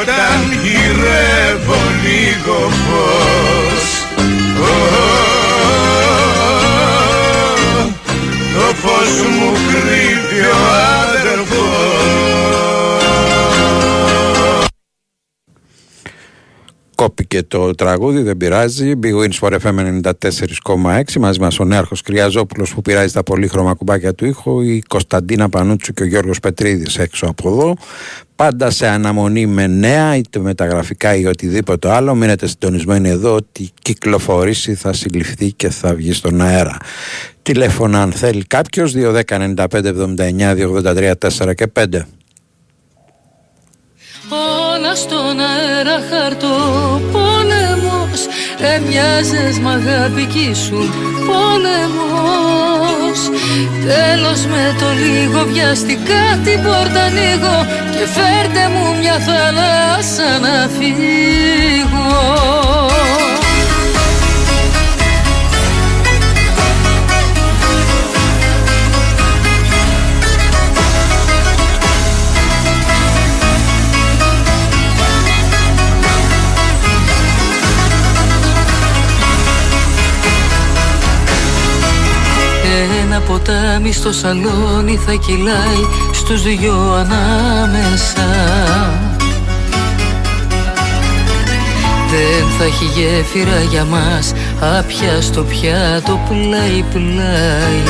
[0.00, 3.23] όταν γυρεύω λίγο φως
[16.94, 18.92] Κόπηκε το τραγούδι, δεν πειράζει.
[19.02, 21.18] Big Wins for FM 94,6.
[21.18, 25.92] Μαζί μας ο Νέαρχος Κρυαζόπουλο που πειράζει τα πολύχρωμα κουμπάκια του ήχου, η Κωνσταντίνα Πανούτσου
[25.92, 27.74] και ο Γιώργος Πετρίδης έξω από εδώ.
[28.36, 32.14] Πάντα σε αναμονή με νέα, είτε μεταγραφικά ή οτιδήποτε άλλο.
[32.14, 36.76] Μείνετε συντονισμένοι εδώ ότι κυκλοφορήσει, θα συλληφθεί και θα βγει στον αέρα.
[37.42, 42.06] Τηλέφωνα αν θέλει κάποιος, 210 95 79 283 4 και 5.
[44.28, 46.56] Όλα στον αέρα χαρτό
[47.12, 48.20] πόλεμος
[48.74, 50.92] Έμοιαζες μ' αγάπη κι ήσουν
[51.26, 53.18] πόλεμος
[53.86, 62.14] Τέλος με το λίγο βιαστικά την πόρτα ανοίγω Και φέρτε μου μια θάλασσα να φύγω
[83.26, 88.26] ποτάμι στο σαλόνι θα κυλάει στους δυο ανάμεσα.
[92.10, 97.82] Δεν θα έχει γέφυρα για μας άπια στο πιάτο πλάι πλάι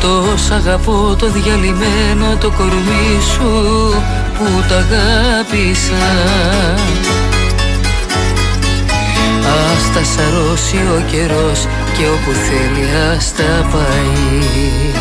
[0.00, 3.94] Τόσο αγαπώ το διαλυμένο το κορμί σου
[4.38, 6.04] που τα αγάπησα
[9.46, 11.66] Ας τα σαρώσει ο καιρός
[11.96, 14.92] και όπου θέλει ας τα πάει.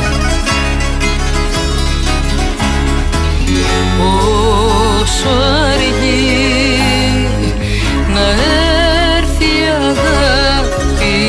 [5.02, 5.30] Όσο
[5.72, 7.28] αργεί
[8.14, 8.26] να
[9.18, 11.24] έρθει η αγάπη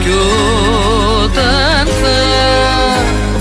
[0.00, 0.10] κι
[1.22, 2.18] όταν θα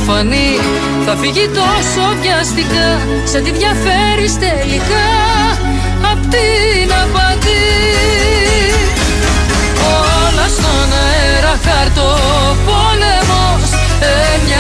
[0.05, 0.57] φανεί
[1.05, 5.07] θα φύγει τόσο βιαστικά σε τι διαφέρεις τελικά
[6.11, 7.29] απ' την απαντή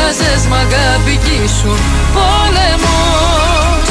[0.09, 1.19] Έβγαζες μ' αγάπη
[1.59, 1.71] σου
[2.15, 3.89] πόλεμος.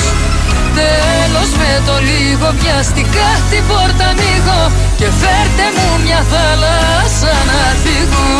[0.78, 4.62] Τέλος με το λίγο βιαστικά την πόρτα ανοίγω
[4.98, 8.30] Και φέρτε μου μια θάλασσα να φύγω.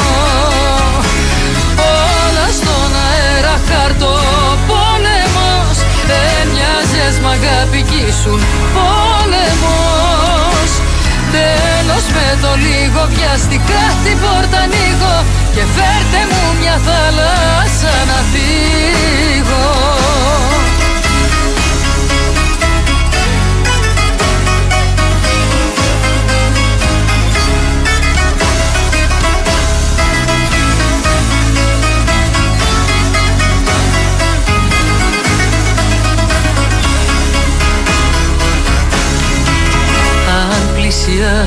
[2.23, 4.15] Όλα στον αέρα χαρτό
[4.71, 5.77] πόλεμος.
[6.17, 7.83] Ε, Έμοιαζες μ' αγάπη
[8.23, 8.35] σου
[8.77, 10.71] πόλεμος.
[11.35, 15.15] Τέλος με το λίγο βιαστικά την πόρτα ανοίγω
[15.59, 19.98] και φέρτε μου μια θάλασσα να φύγω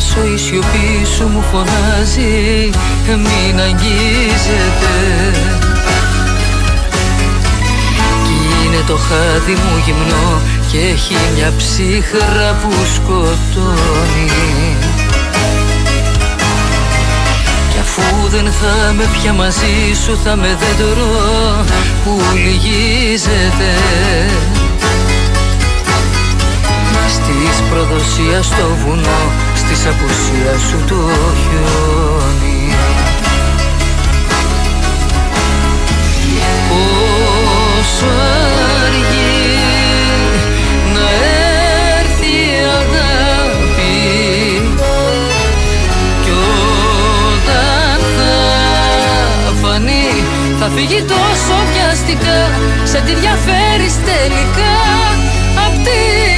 [0.02, 2.70] πλησιάσω η σιωπή σου μου φωνάζει
[3.08, 4.96] Μην αγγίζετε
[8.24, 10.42] Κι είναι το χάδι μου γυμνό
[10.72, 14.32] Και έχει μια ψύχρα που σκοτώνει.
[17.70, 21.66] Κι αφού δεν θα με πια μαζί σου Θα με δέντρο
[22.04, 23.72] που λυγίζεται.
[27.08, 30.96] Στις προδοσία στο βουνό Στις απουσίας σου το
[31.42, 32.74] χιόνι.
[36.70, 38.06] Πόσο
[38.86, 39.58] αργεί
[40.94, 41.08] να
[42.00, 43.96] έρθει η αγάπη
[46.24, 46.32] Κι
[47.34, 50.24] όταν θα φανεί
[50.60, 52.50] θα φύγει τόσο βιαστικά
[52.84, 54.76] Σε τι διαφέρεις τελικά
[55.66, 56.31] απ' την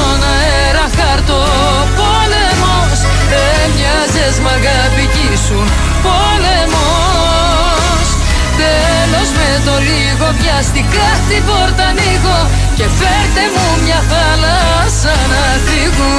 [0.00, 1.42] στον αέρα χαρτό
[1.98, 2.98] πόλεμος
[3.62, 5.66] Έμοιαζες μ' αγάπη κι ήσουν
[6.06, 8.06] πόλεμος.
[8.60, 12.38] Τέλος με το λίγο βιαστικά την πόρτα ανοίγω
[12.76, 16.12] Και φέρτε μου μια θάλασσα να φύγω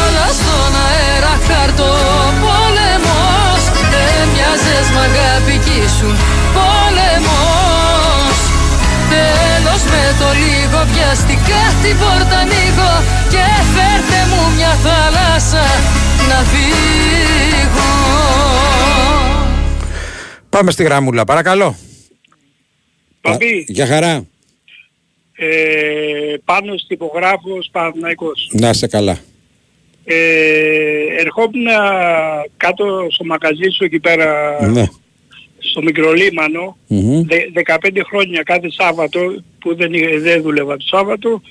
[0.00, 1.92] Όλα στον αέρα χαρτό
[2.42, 3.62] πόλεμος
[4.18, 6.14] Έμοιαζες μ' αγάπη κι ήσουν
[6.54, 6.77] πόλεμος
[10.20, 12.92] το λίγο βιαστικά την πόρτα ανοίγω
[13.32, 13.44] Και
[13.74, 15.64] φέρτε μου μια θάλασσα
[16.28, 17.90] να φύγω
[20.48, 21.76] Πάμε στη γραμμούλα, παρακαλώ.
[23.20, 24.26] Παπί, Για χαρά.
[25.36, 25.46] ε,
[26.44, 28.50] πάνω τυπογράφος Παναθηναϊκός.
[28.52, 29.18] Να είστε καλά.
[30.04, 30.16] Ε,
[31.18, 31.66] ερχόμουν
[32.56, 34.86] κάτω στο μαγαζί σου εκεί πέρα Ναι.
[35.70, 37.22] Στο μικρολίμανο Μμμ.
[37.26, 41.42] δε- 15 χρόνια κάθε Σάββατο που δεν, είχε- δεν δούλευα το Σάββατο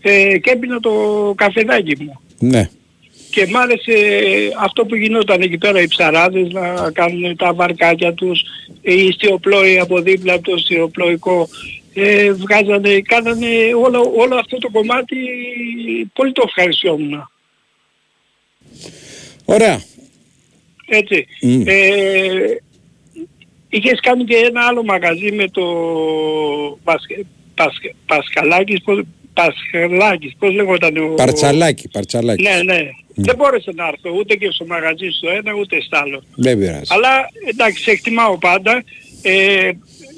[0.00, 0.92] ε, και έπινα το
[1.36, 2.20] καφεδάκι μου.
[2.38, 2.70] Ναι.
[3.30, 3.92] Και μ' άρεσε
[4.60, 8.42] αυτό που γινόταν εκεί πέρα οι ψαράδες να κάνουν τα βαρκάκια τους,
[8.82, 11.48] οι στιοπλόοι από δίπλα από το στιοπλοϊκό
[11.94, 13.46] ε, βγάζανε, κάνανε
[13.84, 15.16] όλο, όλο αυτό το κομμάτι
[16.12, 17.30] πολύ το ευχαριστιόμουν.
[19.44, 19.82] Ωραία.
[20.88, 21.26] Έτσι.
[21.40, 21.62] Μμ.
[21.66, 22.62] Ε,
[23.68, 25.62] είχες κάνει και ένα άλλο μαγαζί με το
[26.84, 29.02] Πασχ- Πασχ- Πασχαλάκης, πώς,
[29.34, 31.14] Πασχαλάκης, πώς λέγονταν ο...
[31.14, 32.42] Παρτσαλάκι, παρτσαλάκι.
[32.42, 32.80] Ναι, ναι.
[33.14, 36.22] Δεν μπόρεσε να έρθω ούτε και στο μαγαζί στο ένα ούτε στο άλλο.
[36.36, 36.82] Δεν πειράζει.
[36.88, 38.82] Αλλά εντάξει, σε εκτιμάω πάντα.
[39.22, 39.70] Ε,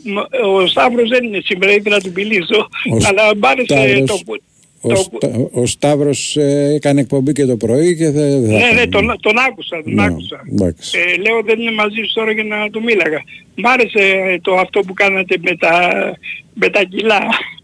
[0.04, 4.24] μ- ο Σταύρος δεν είναι σήμερα, ήθελα να του μιλήσω, Ο αλλά μ' άρεσε Σταύρος-
[4.24, 4.36] το...
[4.80, 8.58] Ο, το- Στα- ο Σταύρος ε, έκανε εκπομπή και το πρωί και δεν θα Ναι,
[8.58, 8.86] ναι, έκανε.
[8.86, 10.40] τον, τον άκουσα, τον Ναι, άκουσα.
[10.52, 10.98] εντάξει.
[10.98, 13.22] Ε, λέω δεν είναι μαζί σου τώρα για να του μίλαγα.
[13.54, 13.98] Μ' άρεσε
[14.28, 15.90] ε, το αυτό που κάνατε με τα,
[16.54, 17.20] με τα κιλά.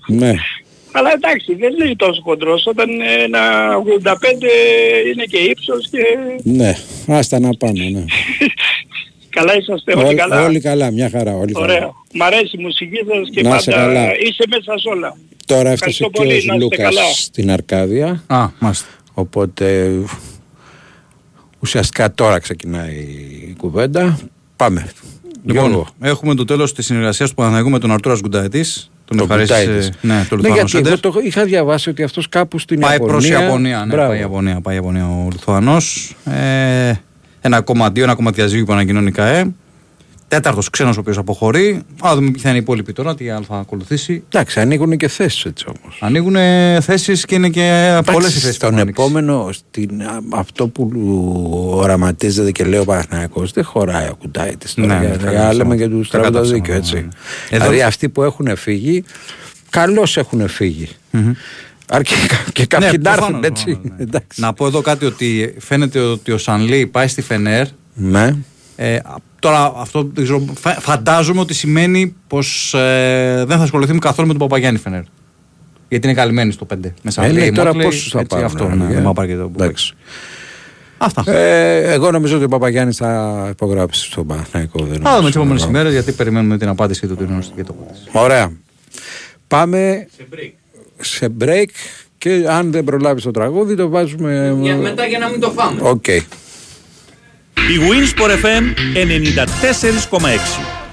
[0.07, 0.33] Ναι.
[0.97, 2.67] Αλλά εντάξει, δεν είναι τόσο χοντρός.
[2.67, 3.41] Όταν είναι ένα
[4.03, 4.12] 85
[5.12, 5.99] είναι και ύψος και
[6.43, 6.73] Ναι,
[7.07, 8.05] άστα να πάνε, ναι.
[9.35, 11.64] καλά είσαστε όλοι Όλοι- καλά; Όλοι καλά, μια χαρά, όλοι καλά.
[11.66, 11.91] Ωραία.
[12.14, 14.01] Μ' αρέσει η μουσική σας και Να είσαι πάντα καλά.
[14.18, 15.16] είσαι μέσα σε όλα.
[15.47, 17.12] Τώρα έφτασε Ευχαριστώ και πολύ, ο να είστε Λούκας καλά.
[17.12, 18.22] στην Αρκάδια.
[18.26, 18.87] Α, μάλιστα.
[19.14, 19.91] Οπότε
[21.61, 22.95] ουσιαστικά τώρα ξεκινάει
[23.51, 24.18] η κουβέντα.
[24.57, 24.87] Πάμε.
[25.47, 25.87] Λοιπόν, Γιώργο.
[26.01, 28.64] έχουμε το τέλος της συνεργασίας του Παναθηναϊκού με τον Αρτούρας Γκουντάιτη.
[29.05, 29.64] Τον Το ευχαρίστησε.
[29.64, 29.91] Κουτάιτης.
[30.01, 30.93] Ναι, το Ναι, Λιθουανό γιατί Σέντερ.
[30.93, 33.12] εγώ το είχα διαβάσει ότι αυτός κάπου στην Πάει Ιαπωνία...
[33.12, 33.85] προς Ιαπωνία.
[33.85, 34.09] Ναι, Μπράβο.
[34.11, 35.76] πάει Ιαπωνία, πάει Ιαπωνία ο Λιθουανό.
[36.24, 36.93] Ε,
[37.49, 39.45] 1,2, 1,3 διαζύγιο που ανακοινώνει η ΚαΕ.
[40.29, 41.83] Τέταρτος ξένος ο οποίος αποχωρεί.
[42.07, 44.23] Α δούμε ποια θα είναι η υπόλοιπη τώρα, τι άλλο θα ακολουθήσει.
[44.29, 45.99] Εντάξει, ανοίγουν και θέσεις έτσι όμως.
[46.01, 46.37] Ανοίγουν
[46.81, 48.55] θέσεις και είναι και πολλέ οι θέσεις.
[48.55, 50.91] Στον επόμενο, στην, α, αυτό που
[51.75, 54.77] οραματίζεται και λέει ο Παναθηναϊκός δεν χωράει ο Κουτάιτης.
[54.77, 55.77] Ναι, Ναι, ναι, για, καλά, για, λέμε σωστά.
[55.77, 56.95] και τους Τα στραβό το κατάψαμε, δίκιο, ναι, έτσι.
[56.95, 57.01] ναι.
[57.51, 59.05] Εδώ- Δηλαδή αυτοί που έχουν φύγει,
[59.71, 60.89] καλώς έχουν φύγει.
[61.89, 62.14] Αρκεί
[62.53, 63.80] και κάποιοι Ναι, να έρθουν, προφανώς, έτσι.
[63.97, 64.41] Εντάξει.
[64.41, 67.66] Να πω εδώ κάτι ότι φαίνεται ότι ο Σανλή πάει στη Φενέρ.
[67.95, 68.37] Ναι.
[68.76, 68.99] Ε,
[69.39, 74.35] τώρα αυτό δεν ξέρω, φα- φαντάζομαι ότι σημαίνει πως ε, δεν θα ασχοληθεί καθόλου με
[74.35, 75.03] τον Παπαγιάννη Φενέρ.
[75.89, 76.76] Γιατί είναι καλυμμένη στο 5.
[76.80, 78.95] Με Ε, Σανλή, ναι, τώρα Μότλεϊ, πόσους θα έτσι, πάρουν, Αυτό, ρε, ναι, παιδιά.
[78.95, 79.95] δεν θα πάρει και το Εντάξει.
[80.99, 81.32] Αυτά.
[81.32, 84.78] Ε, εγώ νομίζω ότι ο Παπαγιάννης θα υπογράψει στον Παναθηναϊκό.
[84.78, 85.30] Δεν Θα δούμε νομίζω.
[85.30, 87.74] τι επόμενες ημέρες γιατί περιμένουμε την απάντηση του τουρνού και το
[88.12, 88.53] Ωραία.
[89.49, 90.53] Πάμε σε break.
[92.19, 94.57] Και αν δεν προλάβεις το τραγούδι το βάζουμε.
[94.61, 95.81] Για, μετά για να μην το φάμε.
[95.83, 96.07] Οκ.
[96.07, 98.63] Η Winsport FM
[100.11, 100.85] 94,6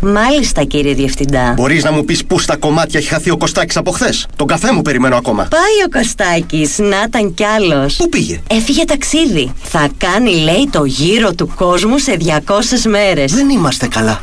[0.00, 1.52] Μάλιστα, κύριε Διευθυντά.
[1.52, 4.72] Μπορείς να μου πεις πού στα κομμάτια έχει χαθεί ο Κωστάκης από χθες; Τον καφέ
[4.72, 5.48] μου περιμένω ακόμα.
[5.50, 7.96] Πάει ο Κωστάκης, να ήταν κι άλλος.
[7.96, 9.52] Πού πήγε; Έφυγε ταξίδι.
[9.62, 13.32] Θα κάνει, λέει, το γύρο του κόσμου σε 200 μέρες.
[13.32, 14.22] Δεν είμαστε καλά.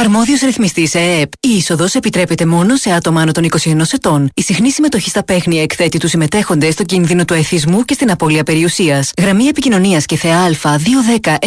[0.00, 1.32] Αρμόδιος ρυθμιστής ΕΕΠ.
[1.40, 4.30] Η είσοδος επιτρέπεται μόνο σε άτομα άνω των 21 ετών.
[4.34, 8.42] Η συχνή συμμετοχή στα παίχνια εκθέτει τους συμμετέχοντες στο κίνδυνο του εθισμού και στην απώλεια
[8.42, 9.12] περιουσίας.
[9.20, 11.38] Γραμμή επικοινωνίας και ΘΕΑ 210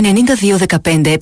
[0.82, 1.14] 9215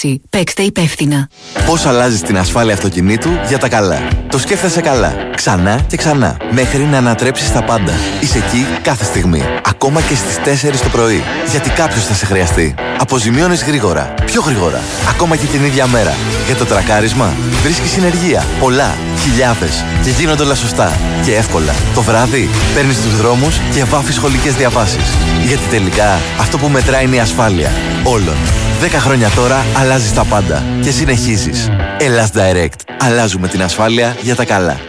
[0.00, 0.14] 776.
[0.30, 1.28] Παίξτε υπεύθυνα.
[1.66, 5.14] Πώς αλλάζει την ασφάλεια αυτοκινήτου για τα καλά; Το σκέφτεσαι καλά.
[5.34, 6.36] Ξανά και ξανά.
[6.50, 7.92] Μέχρι να ανατρέψεις τα πάντα.
[8.20, 9.42] Είσαι εκεί κάθε στιγμή.
[9.64, 11.22] Ακόμα και στις 4 το πρωί.
[11.50, 12.74] Γιατί κάποιος θα σε χρειαστεί.
[12.98, 14.14] Αποζημιώνεις γρήγορα.
[14.24, 14.80] Πιο γρήγορα.
[15.08, 16.14] Ακόμα και την ίδια μέρα.
[16.46, 18.44] Για το τρακάρισμα βρίσκει συνεργεία.
[18.60, 18.94] Πολλά.
[19.18, 19.84] Χιλιάδες.
[20.04, 20.92] Και γίνονται όλα σωστά.
[21.24, 21.74] Και εύκολα.
[21.94, 25.16] Το βράδυ παίρνεις τους δρόμους και βάφεις σχολικές διαβάσεις.
[25.46, 27.70] Γιατί τελικά αυτό που μετράει είναι η ασφάλεια.
[28.04, 28.36] Όλων.
[28.80, 30.62] 10 χρόνια τώρα αλλάζεις τα πάντα.
[30.82, 31.70] Και συνεχίζεις.
[31.98, 32.94] Ελλάς Direct.
[33.00, 34.80] Αλλάζουμε την ασφάλεια για τα καλά.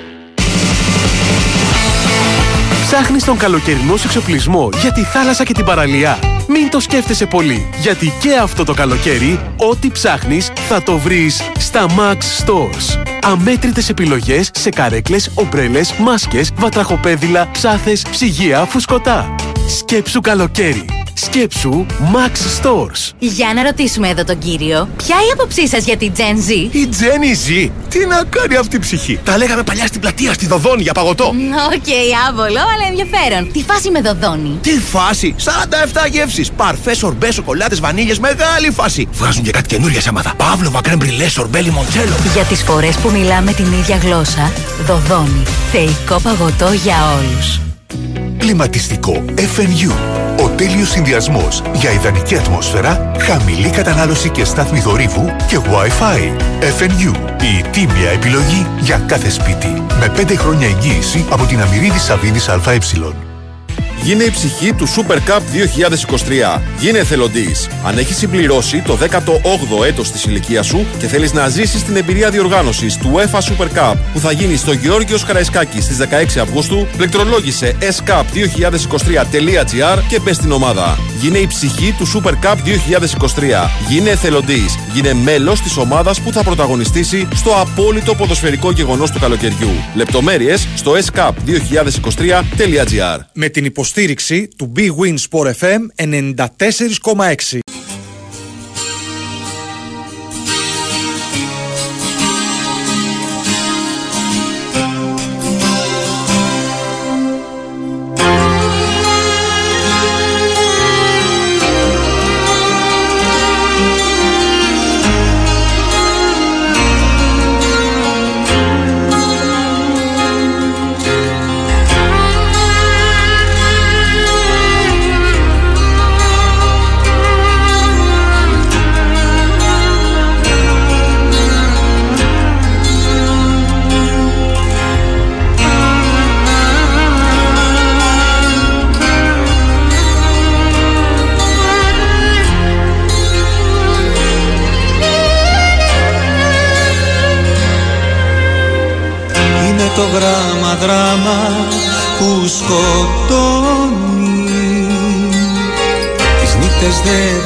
[2.86, 6.33] Ψάχνεις τον καλοκαιρινό σου εξοπλισμό για τη θάλασσα και την παραλία.
[6.48, 11.86] Μην το σκέφτεσαι πολύ, γιατί και αυτό το καλοκαίρι, ό,τι ψάχνεις θα το βρεις στα
[11.89, 13.02] Max Stores.
[13.22, 19.36] Αμέτρητες επιλογές σε καρέκλες, ομπρέλες, μάσκες, βατραχοπέδιλα, ψάθες, ψυγεία, φουσκωτά.
[19.68, 21.03] Σκέψου καλοκαίρι.
[21.14, 23.11] Σκέψου Max Stores.
[23.20, 26.89] Για να ρωτήσουμε εδώ τον κύριο, ποια η άποψή σας για την Gen Z; Η
[26.91, 30.82] Jenny Z, τι να κάνει αυτή η ψυχή; Τα λέγαμε παλιά στην πλατεία, στη Δωδώνη
[30.82, 31.26] για παγωτό.
[31.74, 31.88] Οκ,
[32.30, 33.51] άβολο, αλλά ενδιαφέρον.
[33.51, 34.58] Τι φάση με Δωδώνη.
[34.61, 35.36] Τι φάση!
[36.05, 36.51] 47 γεύσεις!
[36.51, 39.07] Παρφές, σορμπέ, σοκολάτες, βανίλιες, μεγάλη φάση!
[39.11, 40.34] Βγάζουν και κάτι καινούργια σέματα.
[40.38, 42.16] Πάβλοβα, κρεμ μπρουλέ, σορμπέ, λιμοντσέλο.
[42.34, 44.51] Για τις φορές που μιλάμε την ίδια γλώσσα,
[44.86, 45.43] δοδόνι.
[45.72, 47.59] Θεϊκό παγωτό για όλους.
[48.38, 49.92] Κλιματιστικό FNU.
[50.44, 56.20] Ο τέλειος συνδυασμός για ιδανική ατμόσφαιρα, χαμηλή κατανάλωση και στάθμη θορύβου και Wi-Fi.
[56.80, 57.16] FNU.
[57.42, 59.68] Η τίμια επιλογή για κάθε σπίτι.
[60.00, 63.33] Με 5 χρόνια εγγύηση από την Αμυρίδη Σαββίδης ΑΕ.
[64.04, 65.41] Γίνε η ψυχή του Super Cup
[66.56, 66.60] 2023.
[66.80, 67.70] Γίνε εθελοντής.
[67.86, 72.30] Αν έχεις συμπληρώσει το 18ο έτος της ηλικίας σου και θέλεις να ζήσεις την εμπειρία
[72.30, 77.76] διοργάνωσης του UEFA Super Cup που θα γίνει στο Γεώργιος Καραϊσκάκη στις 16 Αυγούστου, πληκτρολόγησε
[77.80, 80.97] scup2023.gr και μπες στην ομάδα.
[81.20, 82.58] Γίνε η ψυχή του Super Cup 2023.
[83.89, 84.78] Γίνε εθελοντής.
[84.93, 89.72] Γίνε μέλος της ομάδας που θα πρωταγωνιστήσει στο απόλυτο ποδοσφαιρικό γεγονός του καλοκαιριού.
[89.95, 93.20] Λεπτομέρειες στο scup2023.gr.
[93.34, 93.91] με την υποστήριξη
[94.58, 97.73] του Big Win Sport FM 94,6.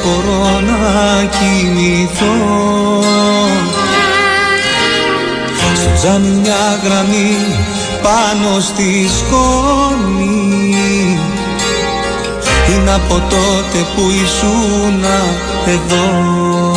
[0.08, 2.36] Μπορώ να κοιμηθώ
[5.74, 7.36] Στο τζάμι μια γραμμή
[8.02, 10.68] πάνω στη σκόνη.
[12.70, 15.04] Είναι από τότε που ήσουν
[15.66, 16.76] εδώ.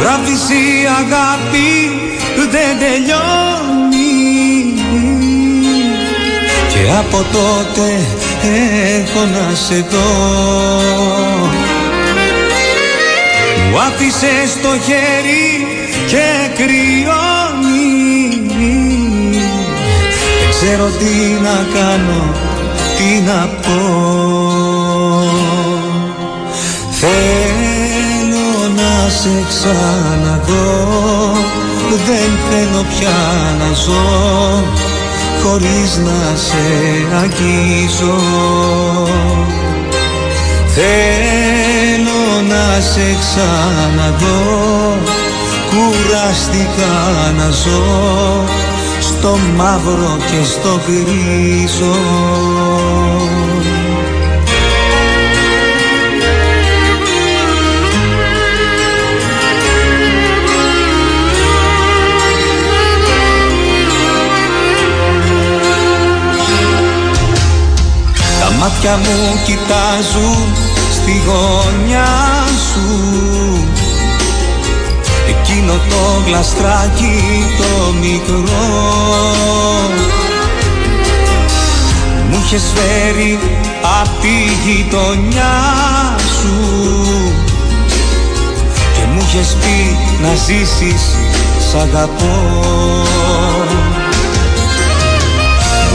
[0.00, 1.70] Γράφεις η αγάπη
[2.50, 4.10] δεν τελειώνει.
[6.68, 10.10] Και από τότε έχω να σε δω.
[13.70, 15.66] Μου άφησες το χέρι
[16.06, 18.00] και κρυώνει.
[20.38, 22.34] Δεν ξέρω τι να κάνω,
[22.96, 23.80] τι να πω.
[27.00, 30.78] Θέλω να σε ξαναδώ.
[32.06, 33.18] Δεν θέλω πια
[33.58, 34.89] να ζω
[35.42, 36.56] Χωρίς να σε
[37.22, 38.18] αγγίζω.
[40.74, 44.98] Θέλω να σε ξαναδώ
[45.70, 48.44] Κουραστικά να ζω
[49.00, 51.96] Στο μαύρο και στο γκρίζο
[68.60, 70.56] μάτια μου κοιτάζουν
[70.92, 72.08] στη γωνιά
[72.72, 72.88] σου.
[75.28, 78.84] Εκείνο το γλαστράκι το μικρό.
[82.30, 83.38] Μου είχες φέρει
[84.02, 85.54] απ' τη γειτονιά
[86.40, 86.54] σου.
[88.94, 91.02] Και μου είχες πει να ζήσεις
[91.70, 92.38] σ' αγαπώ.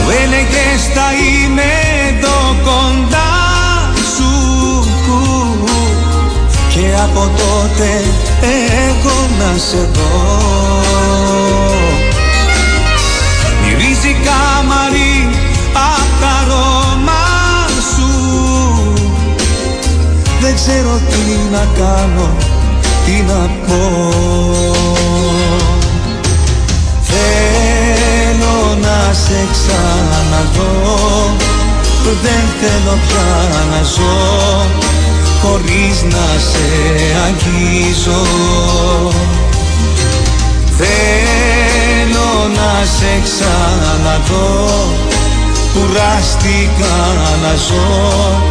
[0.02, 1.75] Μου έλεγες θα είμαι εδώ
[2.66, 3.32] κοντά
[4.14, 4.32] σου
[6.68, 7.88] Και από τότε
[8.88, 10.40] εγώ να σε δω.
[13.62, 15.16] Μυρίζει καμαρί
[15.72, 17.24] απ' τα αρώμα
[17.94, 18.10] σου.
[20.40, 22.28] Δεν ξέρω τι να κάνω,
[23.04, 24.10] τι να πω.
[27.02, 31.45] Θέλω να σε ξαναδώ
[32.22, 34.66] Δεν θέλω πια να ζω
[35.42, 36.66] Χωρίς να σε
[37.26, 38.22] αγγίζω.
[40.76, 44.68] Θέλω να σε ξαναδώ
[45.74, 46.96] Κουράστηκα
[47.42, 48.42] να ζω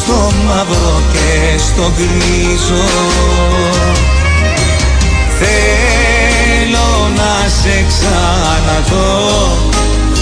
[0.00, 2.84] Στο μαύρο και στο γκρίζο.
[5.38, 9.66] Θέλω να σε ξαναδώ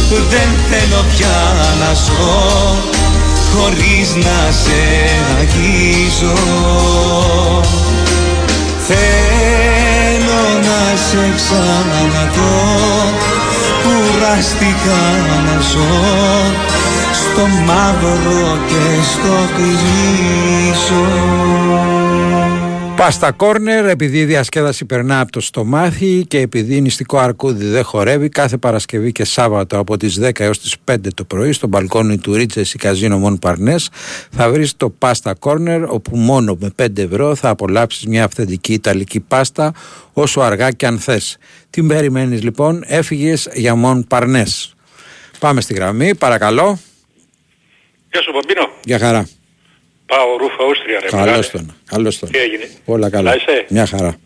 [0.09, 1.39] Δεν θέλω πια
[1.81, 2.77] να ζω
[3.53, 4.81] Χωρίς να σε
[5.39, 6.39] αγγίζω.
[8.87, 12.65] Θέλω να σε ξαναδώ
[13.83, 15.03] Κουράστηκα
[15.47, 16.03] να ζω
[17.13, 21.05] Στο μαύρο και στο γκρίζο
[23.05, 27.85] Πάστα κόρνερ, επειδή η διασκέδαση περνά από το στομάχι και επειδή η νηστικό αρκούδι δεν
[27.85, 32.19] χορεύει, κάθε Παρασκευή και Σάββατο από τις 10 έως τις 5 το πρωί στο μπαλκόνι
[32.19, 33.91] του Ρίτσες ή Καζίνο Μον Παρνές
[34.31, 39.21] θα βρεις το Πάστα κόρνερ όπου μόνο με 5 ευρώ θα απολαύσεις μια αυθεντική ιταλική
[39.21, 39.73] πάστα
[40.13, 41.37] όσο αργά και αν θες.
[41.71, 44.75] Τι περιμένεις λοιπόν, έφυγες για Μον Παρνές.
[45.39, 46.79] Πάμε στη γραμμή, παρακαλώ.
[48.13, 48.71] Γεια σου Μπαμπίνο.
[48.85, 49.29] Για χαρά.
[50.07, 52.31] Πάω Ρούφα Ούστρια ρε Καλώς τον, καλώς τον.
[52.31, 53.31] Τι έγινε; Όλα καλά.
[53.31, 54.17] Καλά είσαι; Μια χαρά.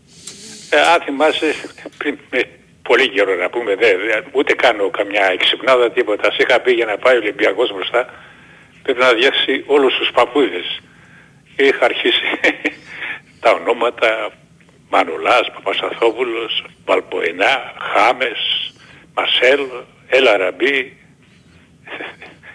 [0.71, 1.55] Ε, αν θυμάσαι
[1.99, 2.41] πριν με
[2.83, 6.33] πολύ καιρό να πούμε, δε, δε, ούτε κάνω καμιά εξυπνάδα τίποτα.
[6.33, 8.15] Σε είχα πει για να πάει ο Ολυμπιακός μπροστά,
[8.83, 10.81] πρέπει να διάσει όλους τους παππούδες.
[11.57, 12.27] Και είχα αρχίσει
[13.43, 14.31] τα ονόματα
[14.91, 18.41] Μανουλάς, Παπασταθόπουλος, Βαλποενά, Χάμες,
[19.15, 19.61] Μασέλ,
[20.09, 20.77] Έλα Ραμπή.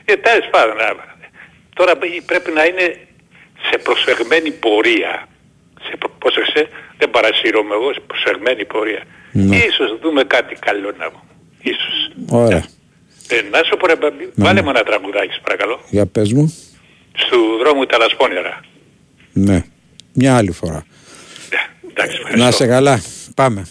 [0.06, 0.96] Ε, τέλος πάντων, α,
[1.74, 1.94] τώρα
[2.26, 3.08] πρέπει να είναι
[3.70, 5.28] σε προσεγμένη πορεία.
[5.90, 9.04] Σε, προ- πρόσεξε, δεν παρασύρωμαι εγώ, σε προσεγμένη πορεία.
[9.32, 9.56] Ναι.
[9.56, 11.20] Ίσως δούμε κάτι καλό να πω.
[11.62, 11.96] Ίσως.
[12.30, 12.64] Ωραία.
[13.28, 14.46] Ε, να σου πω ρε Μπαμπή, Ναι.
[14.46, 15.80] βάλε μου ένα τραγουδάκι, σε παρακαλώ.
[15.90, 16.56] Για πες μου.
[17.16, 18.60] Στου δρόμου τα λασπόνιαρα.
[19.34, 19.64] Ναι.
[20.14, 20.86] Μια άλλη φορά.
[21.90, 22.46] Εντάξει, ευχαριστώ.
[22.46, 23.02] Να σε καλά.
[23.36, 23.68] Πάμε.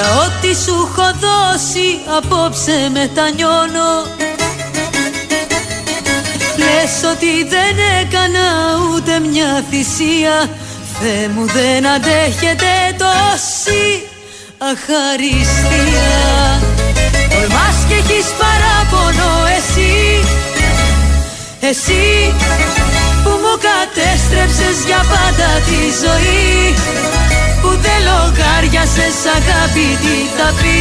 [0.00, 1.88] Για ό,τι σου έχω δώσει
[2.18, 3.92] απόψε μετανιώνω
[6.62, 8.46] Λες ότι δεν έκανα
[8.92, 10.36] ούτε μια θυσία.
[11.00, 12.72] Θεέ μου δεν αντέχετε
[13.02, 13.84] τόσοι
[14.70, 16.10] αχαριστία.
[17.30, 20.24] Τολμάς και έχεις παράπονο εσύ.
[21.60, 22.34] Εσύ
[23.22, 26.74] που μου κατέστρεψες για πάντα τη ζωή
[27.60, 30.80] Που δεν λογάριασες αγάπη τι θα πει.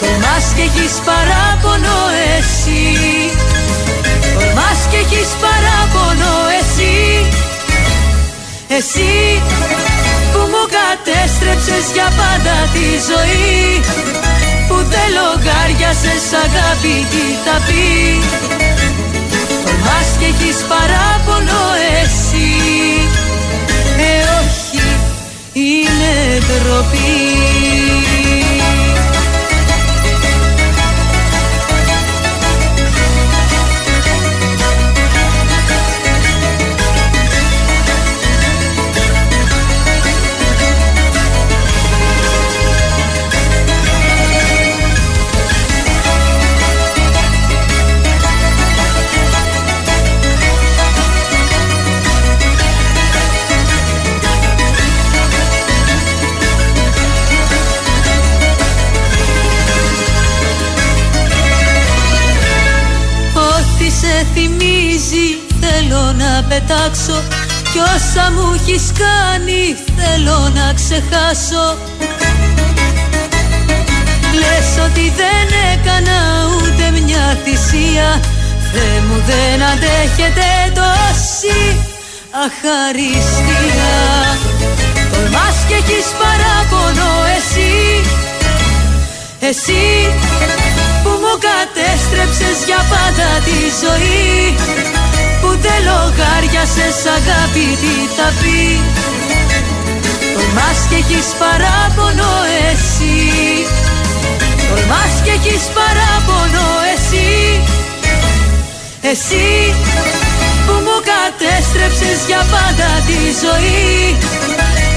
[0.00, 1.98] Τολμάς και έχεις παράπονο
[2.36, 2.84] εσύ.
[4.34, 6.96] Τολμάς και έχεις παράπονο εσύ.
[8.76, 9.14] Εσύ
[10.32, 13.60] που μου κατέστρεψες για πάντα τη ζωή.
[14.68, 17.86] Που δεν λογάριασες αγάπη τι θα πει.
[19.64, 21.60] Τολμάς και έχεις παράπονο
[22.02, 22.15] εσύ
[25.58, 28.05] είναι ντροπή
[66.48, 67.18] πετάξω.
[67.72, 69.62] Κι όσα μου έχεις κάνει
[69.96, 71.66] θέλω να ξεχάσω.
[74.40, 76.18] Λες ότι δεν έκανα
[76.54, 78.08] ούτε μια θυσία.
[78.72, 81.60] Θεέ μου δεν αντέχετε τόση
[82.44, 83.94] αχαριστία.
[85.12, 87.74] Τολμάς και έχεις παράπονο εσύ.
[89.48, 89.84] Εσύ
[91.02, 94.54] που μου κατέστρεψες για πάντα τη ζωή
[95.66, 98.80] Που δεν λογάριασες αγάπη τι θα πεις;
[100.34, 102.32] Τολμάς και έχεις παράπονο
[102.68, 103.18] εσύ.
[104.68, 107.30] Τολμάς και έχεις παράπονο εσύ.
[109.10, 109.48] Εσύ
[110.64, 114.16] που μου κατέστρεψες για πάντα τη ζωή.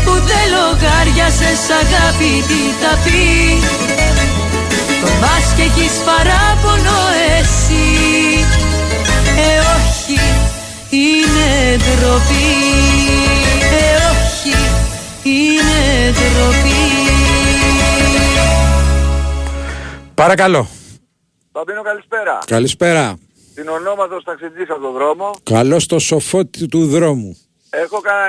[0.04, 3.66] Που δεν λογάριασες αγάπη τι θα πεις;
[5.02, 7.00] Τολμάς και έχεις παράπονο
[7.38, 7.88] εσύ.
[8.46, 8.69] Ε όχι είναι
[11.82, 12.50] ντροπή
[13.82, 14.58] Ε όχι
[15.24, 16.80] είναι ντροπή
[20.14, 20.68] Παρακαλώ.
[21.52, 22.40] Παμπίνο καλησπέρα.
[22.46, 23.18] Καλησπέρα.
[23.56, 25.32] Την ονόματος ταξιτζής από τον δρόμο.
[25.44, 27.38] Καλό στο σοφότη του δρόμου.
[27.70, 28.28] Έχω κανένα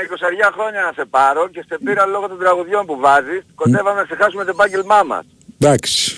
[0.50, 3.42] 20 χρόνια να σε πάρω και σε πήρα λόγω των τραγουδιών που βάζεις.
[3.54, 5.24] Κοντεύαμε να ξεχάσουμε το επάγγελμά μας.
[5.58, 6.16] Εντάξει.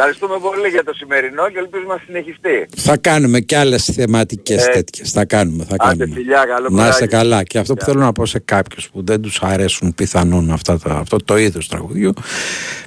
[0.00, 2.68] Ευχαριστούμε πολύ για το σημερινό και ελπίζουμε να συνεχιστεί.
[2.76, 5.10] Θα κάνουμε και άλλες θεματικές Ε, τέτοιες.
[5.10, 6.14] Θα κάνουμε, θα Άντε κάνουμε.
[6.20, 7.16] φιλιά, καλό Να είστε βράδυ.
[7.16, 7.42] καλά.
[7.42, 10.94] Και αυτό που θέλω να πω σε κάποιους που δεν τους αρέσουν πιθανόν αυτά τα,
[10.94, 12.12] αυτό το είδος τραγουδιού,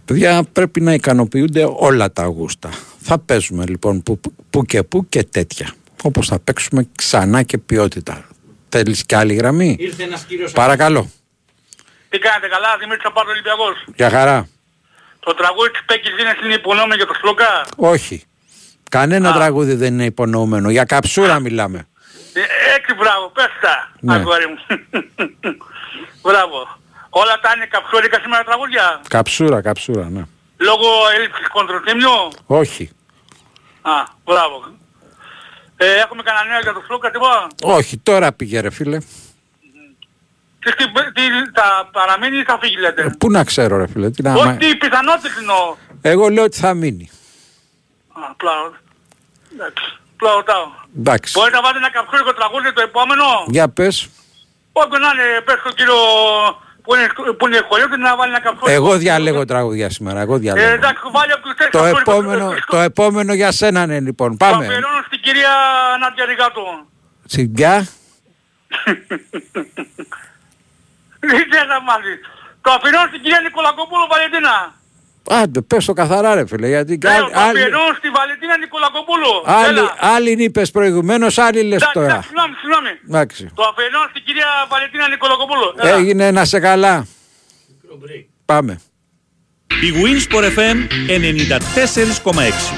[0.05, 2.69] παιδιά πρέπει να ικανοποιούνται όλα τα γούστα.
[2.99, 5.73] Θα παίζουμε λοιπόν που, που και που και τέτοια.
[6.03, 8.27] Όπως θα παίξουμε ξανά και ποιότητα.
[8.69, 10.51] Θέλεις και άλλη γραμμή; Ήρθε ένας κύριος...
[10.51, 11.09] Παρακαλώ.
[12.09, 13.85] Τι κάνετε καλά, Δημήτρης Απάρτο Ολυμπιακός.
[13.95, 14.47] Για χαρά.
[15.25, 17.65] Το τραγούδι της Πέκης Δίνες είναι υπονόμιο για το Σλόκα.
[17.75, 18.23] Όχι.
[18.89, 20.69] Κανένα τραγούδι δεν είναι υπονοούμενο.
[20.69, 21.87] Για καψούρα μιλάμε.
[22.33, 22.41] Ε,
[22.75, 24.13] έτσι μπράβο, πες τα, Ναι.
[24.13, 24.57] αγόρι μου.
[26.23, 26.67] μπράβο.
[27.09, 30.23] Όλα τα είναι καψόρικα σήμερα τραγούδια; Καψούρα, καψούρα, ναι.
[30.57, 32.09] Λόγω έλλειψης κοντροτήμιου.
[32.45, 32.89] Όχι.
[33.81, 33.91] Α,
[34.25, 34.63] μπράβο.
[35.77, 37.47] Ε, έχουμε κανένα νέα για το Σλόκα, τίποτα.
[37.63, 38.97] Όχι, τώρα πήγε ρε φίλε.
[40.63, 40.85] Και τι,
[41.15, 41.21] τι,
[41.53, 44.09] θα παραμείνει ή θα φύγει λέτε; Πού να ξέρω ρε φίλε.
[44.09, 44.33] Τι να...
[44.33, 45.75] Όχι, τι πιθανότητες εννοώ.
[46.01, 47.09] Εγώ λέω ότι θα μείνει.
[48.13, 48.71] Α, πλάω.
[49.53, 49.83] Εντάξει,
[50.17, 50.65] πλάω ρωτάω.
[50.97, 51.33] Εντάξει.
[51.37, 54.09] Μπορείτε να βάλετε ένα καψούρικο τραγούδι το επόμενο; Για πες.
[54.71, 55.93] Όποιο να είναι, πες στον κύριο
[56.83, 57.07] που είναι,
[57.37, 58.71] που είναι σχολείο του να βάλει ένα καψούρικο.
[58.71, 60.19] Εγώ διαλέγω τραγουδιά σήμερα.
[60.21, 60.67] Εγώ Ε, διαλέγω.
[60.73, 62.13] εντάξει, βάλει από τους τέσσερις Το καψούρικους.
[62.13, 64.29] επόμενο, το επόμενο για σένα είναι λοιπόν.
[64.37, 64.65] Το Πάμε.
[64.65, 65.49] αφιερώνω στην κυρία
[66.01, 66.61] Νάντια Ριγάτου.
[67.27, 67.87] Τσιγκιά.
[71.29, 72.13] Δεν ξέρω μάθει.
[72.61, 74.55] Το αφιερώνω στην κυρία Νικολακοπούλου Βαλεντίνα.
[75.41, 76.67] Άντε, πες το καθαρά ρε φίλε.
[76.67, 79.33] Γιατί Ναι, άλλοι, το αφιερώνω στη Βαλεντίνα Νικολακοπούλου.
[79.45, 79.95] άλλοι, Έλα.
[80.15, 82.05] άλλοι είπες προηγουμένως, άλλοι λες Εντάξει, τώρα.
[82.07, 82.89] εντάξει, Συγγνώμη, συγγνώμη.
[83.09, 83.41] Εντάξει.
[83.55, 85.67] Το αφιερώνω στην κυρία Βαλεντίνα Νικολακοπούλου.
[85.77, 85.89] Έλα.
[85.97, 87.05] Έγινε να σε καλά.
[88.45, 88.79] Πάμε.
[89.87, 92.73] Η Winsport FM 94,6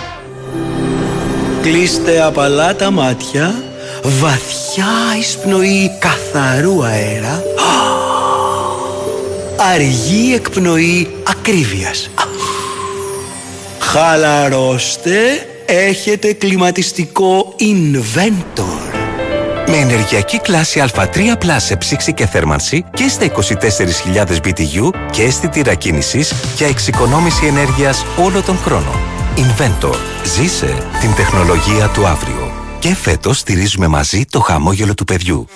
[1.62, 3.56] Κλείστε απαλά τα μάτια,
[4.04, 4.88] βαθιά
[5.20, 7.44] εισπνοή καθαρού αέρα,
[9.58, 12.10] αργή εκπνοή ακρίβειας.
[13.80, 18.94] Χαλαρώστε, έχετε κλιματιστικό Inventor.
[19.68, 25.74] Με ενεργειακή κλάση Α3 Plus σε ψήξη και θέρμανση και στα 24.000 BTU και αισθητήρα
[25.74, 29.00] κίνησης για εξοικονόμηση ενέργειας όλο τον χρόνο.
[29.36, 29.96] Inventor.
[30.36, 32.52] Ζήσε την τεχνολογία του αύριο.
[32.80, 35.48] Και φέτος στηρίζουμε μαζί το χαμόγελο του παιδιού.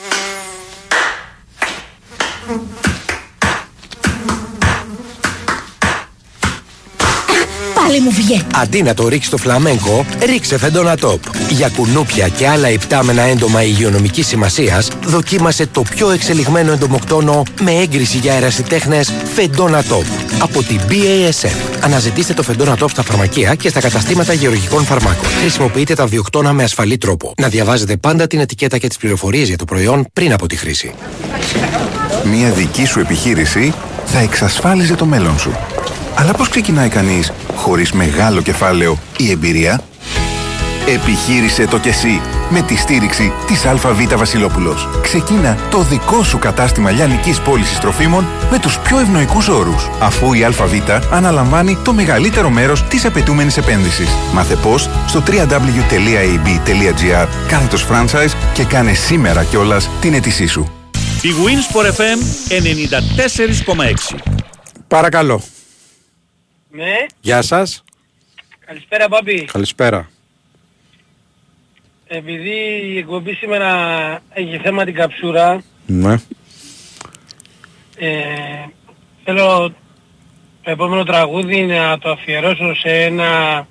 [7.88, 8.46] Πάλι μου βγήκε.
[8.56, 11.22] Αντί να το ρίξει στο φλαμέγκο, ρίξε φεντόνα τόπ.
[11.50, 18.18] Για κουνούπια και άλλα υπτάμενα έντομα υγειονομικής σημασίας, δοκίμασε το πιο εξελιγμένο εντομοκτόνο με έγκριση
[18.18, 19.02] για αερασιτέχνε
[19.34, 20.04] φεντόνα τόπ.
[20.40, 21.80] Από την BASF.
[21.82, 25.30] Αναζητήστε το φεντόνα τόπ στα φαρμακεία και στα καταστήματα γεωργικών φαρμάκων.
[25.30, 27.34] Χρησιμοποιείτε τα διοκτώνα με ασφαλή τρόπο.
[27.38, 30.94] Να διαβάζετε πάντα την ετικέτα και τις πληροφορίες για το προϊόν πριν από τη χρήση.
[32.24, 33.74] Μια δική σου επιχείρηση
[34.06, 35.52] θα εξασφάλιζε το μέλλον σου.
[36.20, 39.82] Αλλά πώς ξεκινάει κανείς χωρίς μεγάλο κεφάλαιο ή εμπειρία;
[40.88, 43.82] Επιχείρησε το κι εσύ με τη στήριξη της ΑΒ
[44.16, 44.90] Βασιλόπουλος.
[45.02, 50.44] Ξεκίνα το δικό σου κατάστημα λιανικής πώλησης τροφίμων με τους πιο ευνοϊκούς όρους, αφού η
[50.46, 50.74] ΑΒ
[51.12, 54.10] αναλαμβάνει το μεγαλύτερο μέρος της απαιτούμενης επένδυσης.
[54.34, 56.48] Μάθε πώς στο www.ab.gr
[57.48, 60.72] κάθετος franchise και κάνε σήμερα κιόλας την αίτησή σου.
[61.22, 62.20] Η Wins for FM
[64.12, 64.16] 94,6.
[64.88, 65.42] Παρακαλώ.
[66.78, 67.84] Ναι, Γεια σας.
[68.66, 69.42] καλησπέρα Μπάμπη.
[69.46, 70.10] Καλησπέρα.
[72.08, 73.72] Επειδή η εκπομπή σήμερα
[74.34, 76.14] έχει θέμα την καψούρα, Ναι.
[77.98, 78.16] ε,
[79.24, 79.74] θέλω
[80.62, 83.68] το επόμενο τραγούδι να το αφιερώσω σε ένα,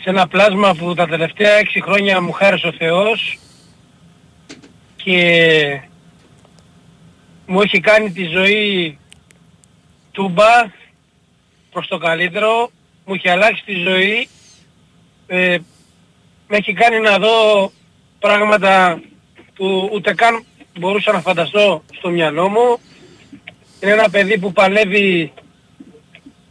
[0.00, 3.38] σε ένα πλάσμα που τα τελευταία έξι χρόνια μου χάρισε ο Θεός
[4.96, 5.80] και
[7.46, 8.98] μου έχει κάνει τη ζωή
[10.12, 10.44] τούμπα
[11.76, 12.70] προς το καλύτερο,
[13.04, 14.28] μου έχει αλλάξει τη ζωή,
[15.26, 15.58] ε,
[16.48, 17.72] με έχει κάνει να δω
[18.18, 19.00] πράγματα
[19.54, 20.44] που ούτε καν
[20.78, 22.78] μπορούσα να φανταστώ στο μυαλό μου.
[23.80, 25.32] Είναι ένα παιδί που παλεύει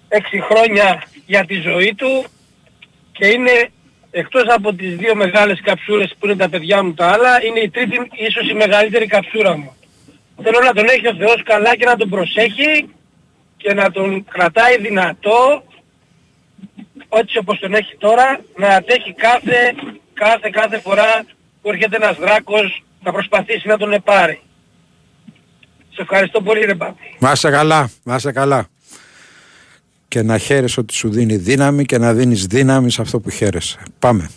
[0.08, 2.26] έξι χρόνια για τη ζωή του
[3.12, 3.70] και είναι
[4.12, 7.70] εκτός από τις δύο μεγάλες καψούρες που είναι τα παιδιά μου τα άλλα, είναι η
[7.70, 7.98] τρίτη
[8.28, 9.76] ίσως η μεγαλύτερη καψούρα μου.
[10.44, 12.95] Θέλω να τον έχει ο Θεός καλά και να τον προσέχει
[13.66, 15.64] και να τον κρατάει δυνατό
[17.10, 19.76] έτσι όπως τον έχει τώρα να αντέχει κάθε,
[20.14, 21.26] κάθε, κάθε φορά
[21.62, 24.42] που έρχεται ένας δράκος να προσπαθήσει να τον επάρει.
[25.90, 27.16] Σε ευχαριστώ πολύ ρε Πάπη.
[27.20, 28.68] Να είσαι καλά, να είσαι καλά.
[30.08, 33.80] Και να χαίρεσαι ότι σου δίνει δύναμη και να δίνεις δύναμη σε αυτό που χαίρεσαι.
[34.00, 34.30] Πάμε.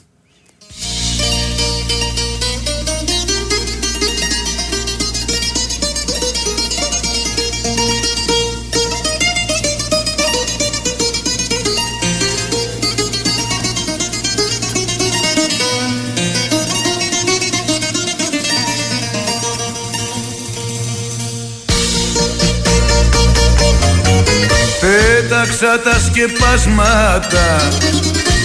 [25.61, 27.69] Πέταξα τα σκεπάσματα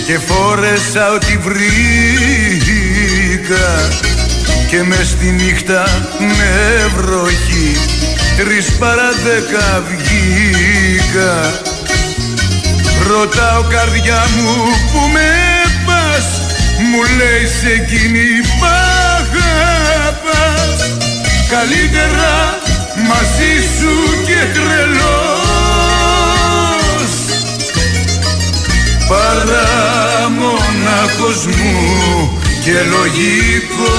[0.07, 2.67] και φόρεσα ό,τι βρήκα.
[4.69, 7.77] Και μες στη νύχτα με βροχή
[8.37, 11.61] τρεις παρά δέκα βγήκα.
[13.07, 14.53] Ρωτάω καρδιά μου
[14.91, 15.29] που με
[15.85, 16.25] πας;
[16.91, 18.63] Μου λέει σε εκείνη π'
[19.17, 20.77] αγαπάς
[21.49, 22.57] Καλύτερα
[23.07, 23.93] μαζί σου
[24.25, 25.02] και τρελός
[31.43, 32.31] μονάχος μου
[32.63, 33.91] και λογικός.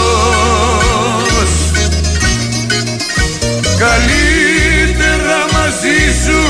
[3.79, 6.41] Καλύτερα μαζί σου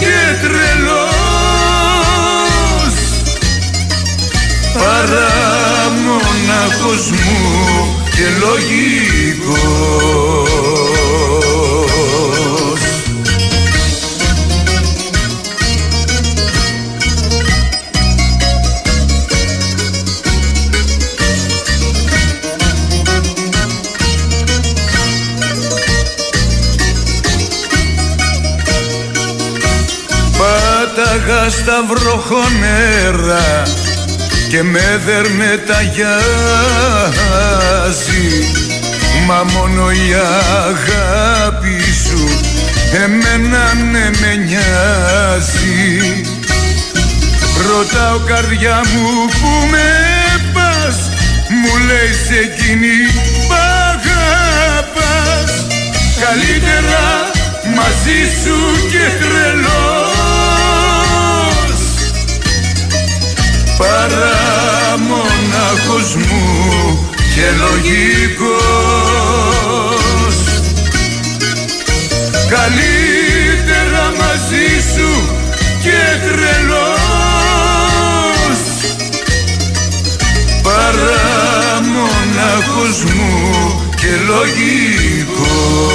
[0.00, 1.06] και τρελός.
[4.74, 5.36] Παρά
[6.04, 7.34] μονάχος μου
[8.10, 9.96] και λογικός
[31.50, 33.62] στα βροχονέρα
[34.48, 36.26] και με δέρνε τα γιάζει.
[39.26, 40.14] Μα μόνο η
[40.66, 42.28] αγάπη σου
[43.04, 45.84] εμένα ναι με νοιάζει.
[47.68, 49.08] Ρωτάω καρδιά μου
[49.40, 49.90] που με
[50.52, 50.96] πας;
[51.48, 52.96] Μου λέει σε εκείνη
[53.48, 53.52] π'
[53.92, 55.50] αγαπάς
[56.24, 57.04] Καλύτερα
[57.74, 58.56] μαζί σου
[58.90, 59.85] και τρελός
[63.78, 66.44] Παρά μονάχος μου
[67.34, 68.56] και λογικός.
[72.48, 75.10] Καλύτερα μαζί σου
[75.82, 76.96] και τρελός.
[80.62, 83.34] Παρά μονάχος μου
[83.96, 85.86] και λογικός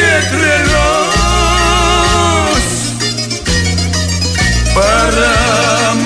[0.00, 0.80] και τρελός
[4.74, 5.38] Παρά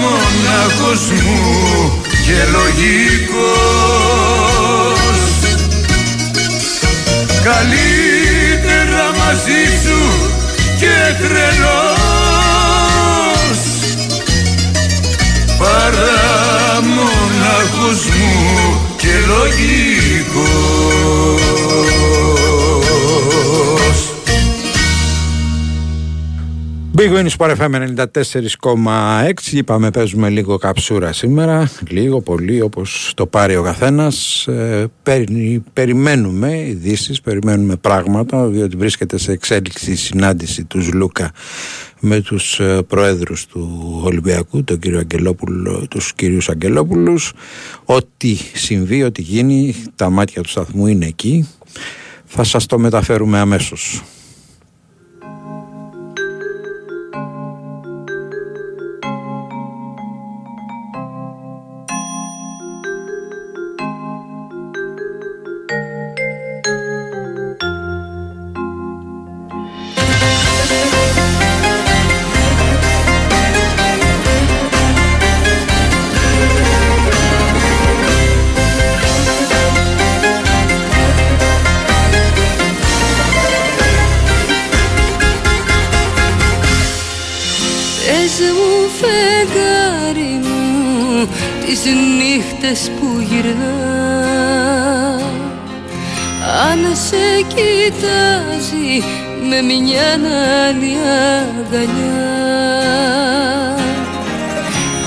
[0.00, 1.42] μονάχος μου
[2.26, 3.44] και λογικός.
[7.44, 10.00] Καλύτερα μαζί σου
[10.78, 11.64] και τρελός.
[15.58, 18.34] Παρά μονάχος μου
[18.96, 19.83] και λογικός
[26.96, 27.74] Big Win Sport FM
[28.62, 35.60] 94,6 Είπαμε παίζουμε λίγο καψούρα σήμερα Λίγο πολύ όπως το πάρει ο καθένας ε, περι-
[35.72, 41.30] Περιμένουμε ειδήσεις, περιμένουμε πράγματα Διότι βρίσκεται σε εξέλιξη η συνάντηση τους Λούκα
[42.00, 47.32] με τους ε, προέδρους του Ολυμπιακού, τον κύριο Αγγελόπουλο, τους κυρίους Αγγελόπουλους.
[47.84, 51.48] Ό,τι συμβεί, ό,τι γίνει, τα μάτια του σταθμού είναι εκεί.
[52.24, 54.02] Θα σας το μεταφέρουμε αμέσως.
[97.94, 99.04] Κοιτάζει
[99.48, 100.08] με μια
[100.66, 100.92] άλλη
[101.30, 102.32] αγκαλιά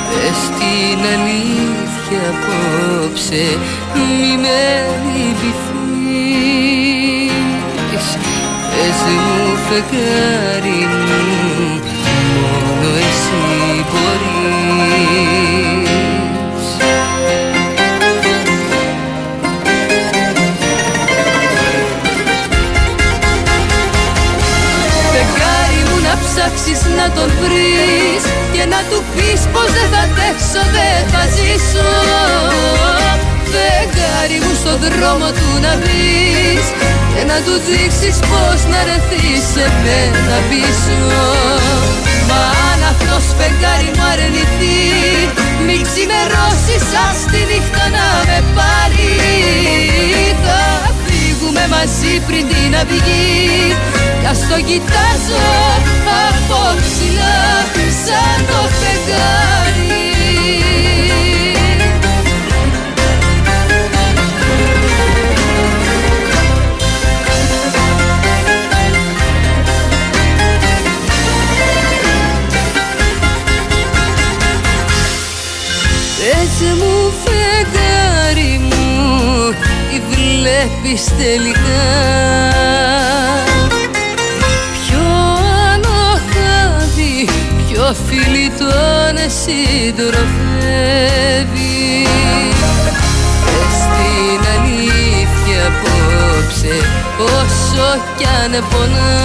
[0.09, 3.45] Πες την αλήθεια απόψε
[3.93, 4.61] μη με
[5.13, 5.67] λυπηθείς.
[8.71, 11.26] Πες μου φεγγάρι μου
[26.37, 28.23] ψάξεις να τον βρεις
[28.53, 31.89] Και να του πεις πως δεν θα αντέξω, δεν θα ζήσω.
[33.51, 36.65] Φεγγάρι μου στον δρόμο του να βρεις
[37.13, 40.99] Και να του δείξεις πως να ρεθείς σε μένα πίσω.
[42.29, 44.81] Μα αν αυτός φεγγάρι μου αρνηθεί
[45.65, 49.11] Μην ξημερώσεις ας τη νύχτα να με πάρει.
[50.43, 50.61] Θα
[51.05, 53.37] φύγουμε μαζί πριν την αυγή
[54.27, 55.45] Κι ας το κοιτάζω
[56.27, 57.65] από ψηλά
[58.05, 60.05] σαν το φεγγάρι.
[76.17, 79.53] Πες μου φεγγάρι μου
[79.89, 82.25] τι βλέπεις τελικά;
[87.87, 90.27] Ποιο φίλι τον συντροφεύει
[93.45, 96.75] Πες την αλήθεια απόψε
[97.19, 97.87] όσο
[98.17, 99.15] κι αν πονά.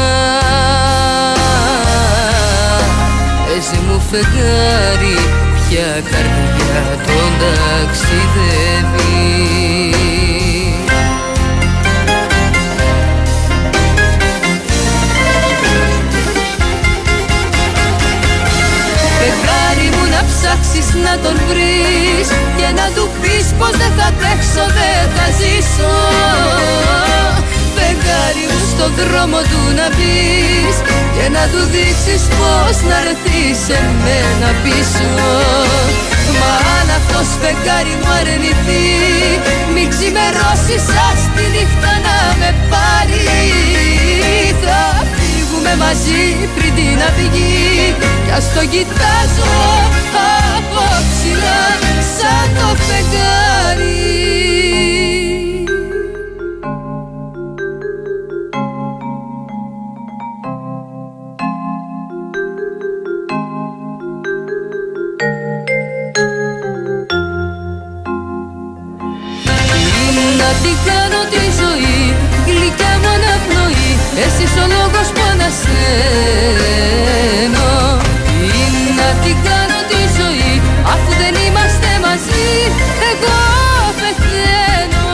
[3.46, 5.18] Πες μου φεγγάρι
[5.54, 9.31] ποια καρδιά τον ταξιδεύει
[31.72, 35.08] Και να του δείξεις πως να έρθεις σε μένα πίσω.
[36.40, 38.86] Μα αν αυτός φεγγάρι μου αρνηθεί
[39.74, 43.24] Μην ξημερώσεις ας τη νύχτα να με πάρει.
[44.64, 44.80] Θα
[45.14, 47.94] φύγουμε φύγουμε μαζί πριν την αυγή
[48.24, 49.52] Κι ας το κοιτάζω
[50.56, 51.64] από ψηλά
[52.16, 54.12] σαν το φεγγάρι
[74.62, 75.70] ο λόγος που ανασένω
[78.58, 78.62] Ή
[78.98, 80.52] να την κάνω τη ζωή
[80.92, 82.50] αφού δεν είμαστε μαζί
[83.10, 83.38] Εγώ
[83.98, 85.06] πεθαίνω.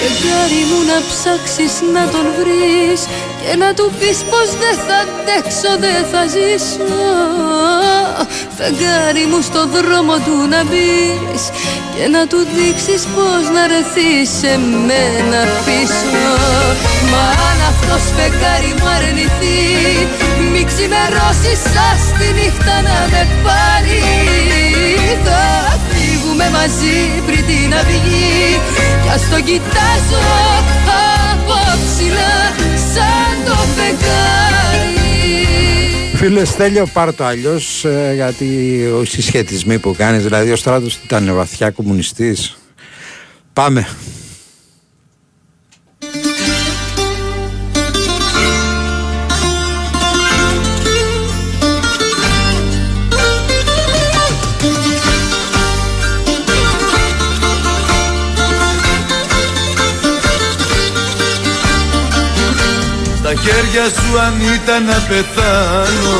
[0.00, 3.00] Φεγγάρι μου να ψάξεις να τον βρεις
[3.40, 6.94] Και να του πεις πως δεν θα αντέξω, δεν θα ζήσω.
[8.56, 11.42] Φεγγάρι μου στο δρόμο του να μπεις
[11.96, 14.52] Και να του δείξεις πως να ρεθείς σε
[14.88, 16.24] μένα πίσω
[17.10, 19.60] Μα αν αυτός φεγγάρι μου αρνηθεί
[20.52, 24.02] Μη ξημερώσεις σας τη νύχτα να με πάρει.
[25.24, 25.44] Θα
[25.88, 28.60] φύγουμε μαζί πριν την αυγή
[29.02, 30.26] Κι ας το κοιτάζω
[31.32, 32.36] από ψηλά
[32.92, 34.55] σαν το φεγγάρι
[36.26, 37.84] Φίλε Στέλιο πάρ' το αλλιώς
[38.14, 42.56] γιατί οι συσχετισμοί που κάνεις δηλαδή ο Στράτος ήταν βαθιά κομμουνιστής.
[43.52, 43.88] Πάμε
[63.76, 66.16] Στα χέρια σου αν ήταν να πεθάνω.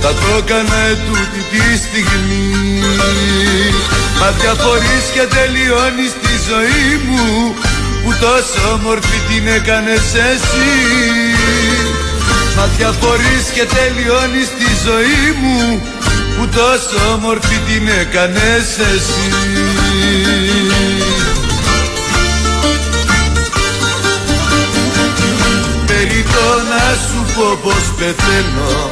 [0.00, 2.48] Θα το έκανα τούτη τη στιγμή.
[4.20, 7.54] Μα διαφορείς και τελειώνεις τη ζωή μου
[8.02, 10.72] Που τόσο όμορφη την έκανες εσύ.
[12.56, 15.82] Μα διαφορείς και τελειώνεις τη ζωή μου
[16.36, 19.28] Που τόσο όμορφη την έκανες εσύ
[26.10, 28.90] Περί το να σου πω πως πεθαίνω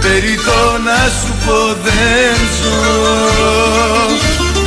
[0.00, 2.80] Περί το να σου πω δεν ζω.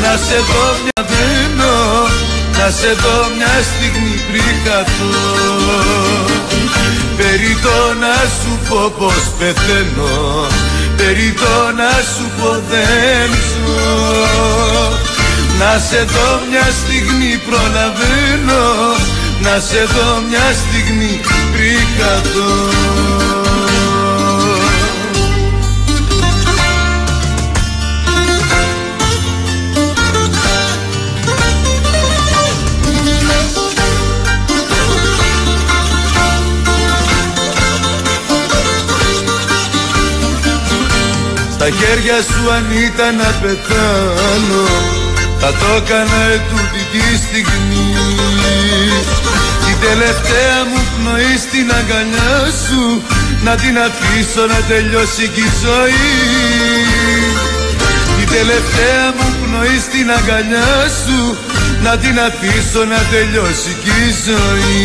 [0.02, 1.76] Να σε δω μια δένω.
[2.57, 5.14] Να σε δω μια στιγμή πριν χαθώ.
[7.18, 10.48] Περί το να σου πω πως πεθαίνω
[10.98, 13.84] Περί το να σου πω δεν ζω.
[15.60, 18.64] Να σε δω μια στιγμή προλαβαίνω.
[19.45, 21.20] Να σε δω μια στιγμή
[21.56, 22.53] πριν καθώ
[41.52, 44.65] Στα χέρια σου αν ήταν να πεθάνω
[45.40, 47.52] Θα το έκανα ετούτη τη στιγμή.
[47.52, 47.55] Την
[49.90, 52.84] τελευταία μου πνοή στην αγκαλιά σου
[53.44, 56.14] Να την αφήσω να τελειώσει κι η ζωή.
[58.18, 61.20] Την τελευταία μου πνοή στην αγκαλιά σου
[61.84, 64.84] Να την αφήσω να τελειώσει κι η ζωή.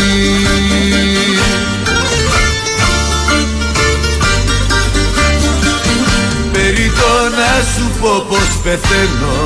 [6.52, 9.38] Περί το να σου πω πως πεθαίνω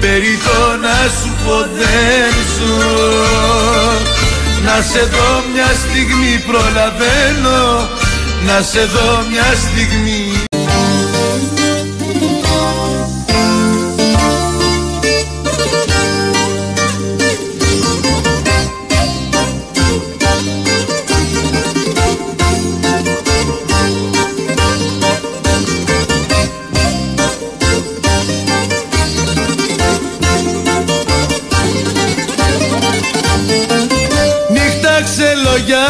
[0.00, 4.25] Περί το να σου πω δεν ζω
[4.66, 7.88] Να σε δω μια στιγμή προλαβαίνω.
[8.46, 10.35] Να σε δω μια στιγμή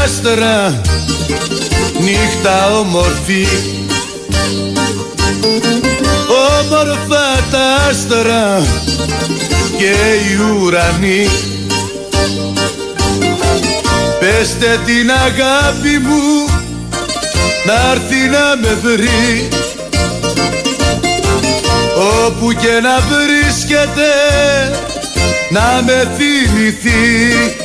[0.06, 0.80] ξελογιάστρα
[2.00, 3.46] Νύχτα όμορφη.
[6.60, 8.66] Όμορφα τα άστρα
[9.78, 11.28] Και οι ουρανοί.
[14.20, 16.48] Πεστε την αγάπη μου
[17.66, 19.48] Να έρθει να με βρει.
[22.26, 24.10] Όπου και να βρίσκεται
[25.50, 27.64] Να με θυμηθεί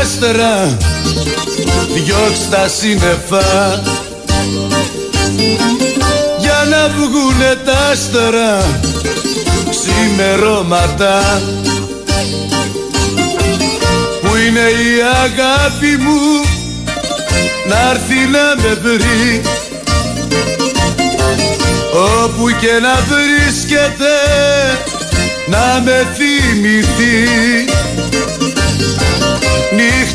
[0.00, 0.76] άστερα
[1.94, 3.82] διώξ' τα σύννεφα.
[6.38, 8.80] Για να βγουνε τα άστερα
[9.70, 11.42] ξημερώματα.
[14.20, 16.44] Που είναι η αγάπη μου.
[17.68, 19.42] Να έρθει να με βρει.
[22.22, 24.14] Όπου και να βρίσκεται.
[25.46, 27.79] Να με θυμηθεί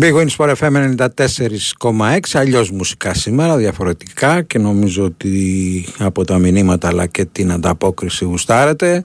[0.00, 6.88] Big Wins for FM 94,6 αλλιώς μουσικά σήμερα διαφορετικά και νομίζω ότι από τα μηνύματα
[6.88, 9.02] αλλά και την ανταπόκριση γουστάρετε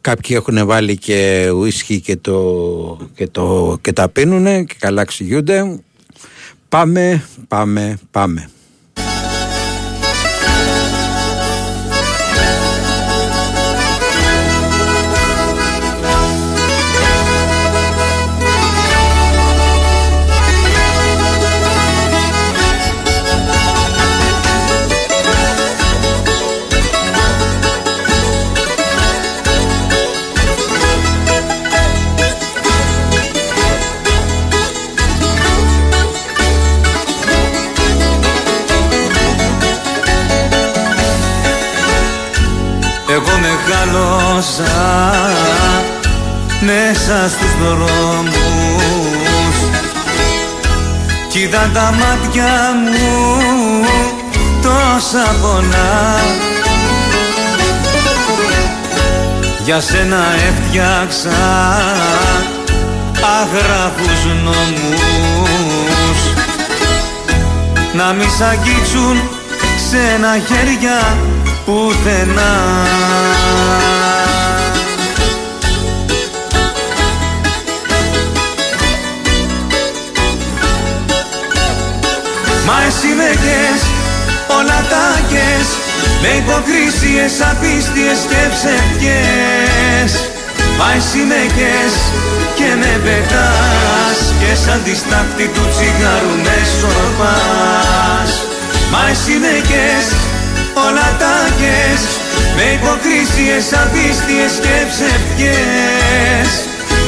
[0.00, 5.80] κάποιοι έχουν βάλει και ουίσκι και, το, και, το, και τα πίνουνε και καλά ξηγούνται.
[6.68, 8.48] Πάμε, πάμε, πάμε
[44.36, 45.14] μεγάλωσα
[46.60, 49.56] μέσα στους δρόμους.
[51.28, 52.52] Κι είδα τα μάτια
[52.90, 53.84] μου
[54.62, 56.20] τόσα πονά.
[59.64, 61.30] Για σένα έφτιαξα
[63.40, 66.20] αγράφους νόμους.
[67.92, 69.30] Να μη σ' αγγίξουν
[69.76, 71.16] ξένα χέρια
[71.64, 72.54] πουθενά
[82.66, 83.80] Μα εσύ με κες,
[84.58, 85.68] όλα τα κες
[86.22, 90.10] Με υποκρίσιες, απίστιες και ψευκές
[90.78, 91.94] Μα εσύ με κες
[92.58, 98.30] και με πετάς Και σαν τη στάχτη του τσιγάρου με σκορπάς
[98.92, 100.06] Μα εσύ με κες,
[100.86, 102.02] όλα τα κες
[102.56, 106.50] Με υποκρίσιες, απίστιες και ψευκές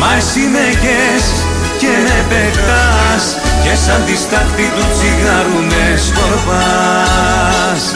[0.00, 1.24] Μα εσύ με κες
[1.80, 2.77] και με πετάς
[3.68, 7.94] Και σαν τη στάχτη του τσιγάρου με σκορπάς.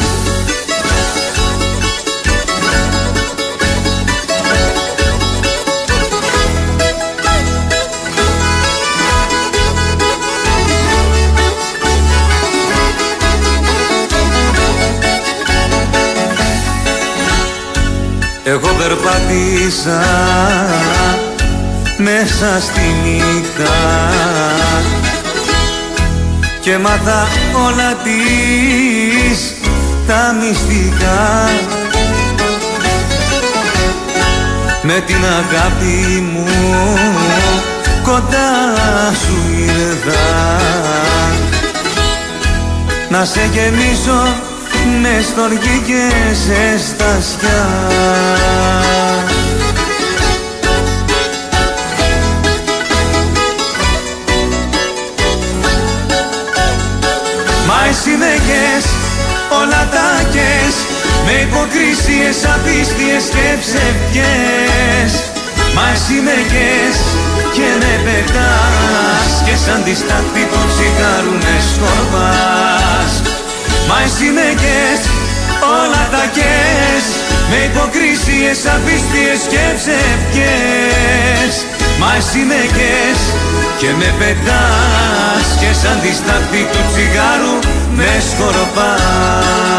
[18.44, 20.05] Εγώ περπάτησα
[21.97, 23.70] μέσα στη νύχτα
[26.62, 27.28] και μάθα
[27.66, 29.55] όλα τις
[30.06, 31.51] τα μυστικά.
[34.82, 36.47] Με την αγάπη μου
[38.02, 38.51] κοντά
[39.12, 40.60] σου ήρθα
[43.10, 44.34] να σε γεμίσω
[45.02, 46.78] μες στοργή και σε
[57.93, 58.85] στασιά Μα εσύ με κες,
[59.60, 60.74] όλα τα κες.
[61.27, 65.12] Με υποκρίσιες, απίστιες και ψευκές.
[65.74, 66.97] Μα εσύ με κες
[67.56, 69.32] και με πετάς.
[69.47, 73.12] Και σαν τη στάχτη του τσιγάρου με σκορπάς.
[73.89, 75.01] Μα εσύ με κες,
[75.81, 77.05] όλα τα κες.
[77.51, 81.55] Με υποκρίσιες, απίστιες και ψευκές
[82.01, 83.20] Μα εσύ με κες
[83.78, 87.56] και με πετάς Και σαν τη στάχτη του τσιγάρου
[87.97, 89.73] με σκορπάς.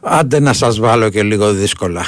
[0.00, 2.06] Άντε να σας βάλω και λίγο δύσκολα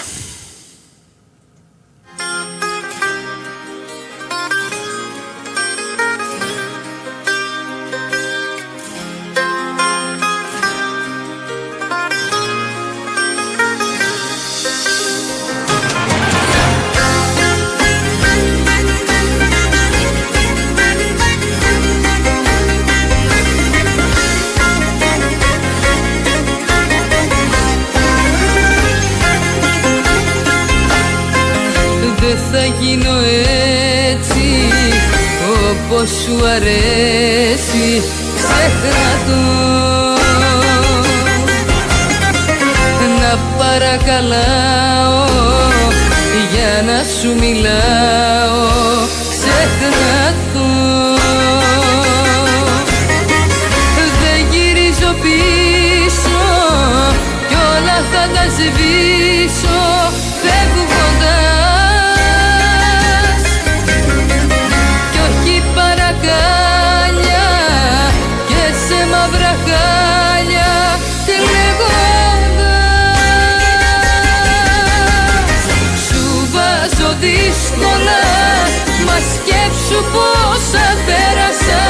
[79.43, 81.83] σκέψου πόσα πέρασα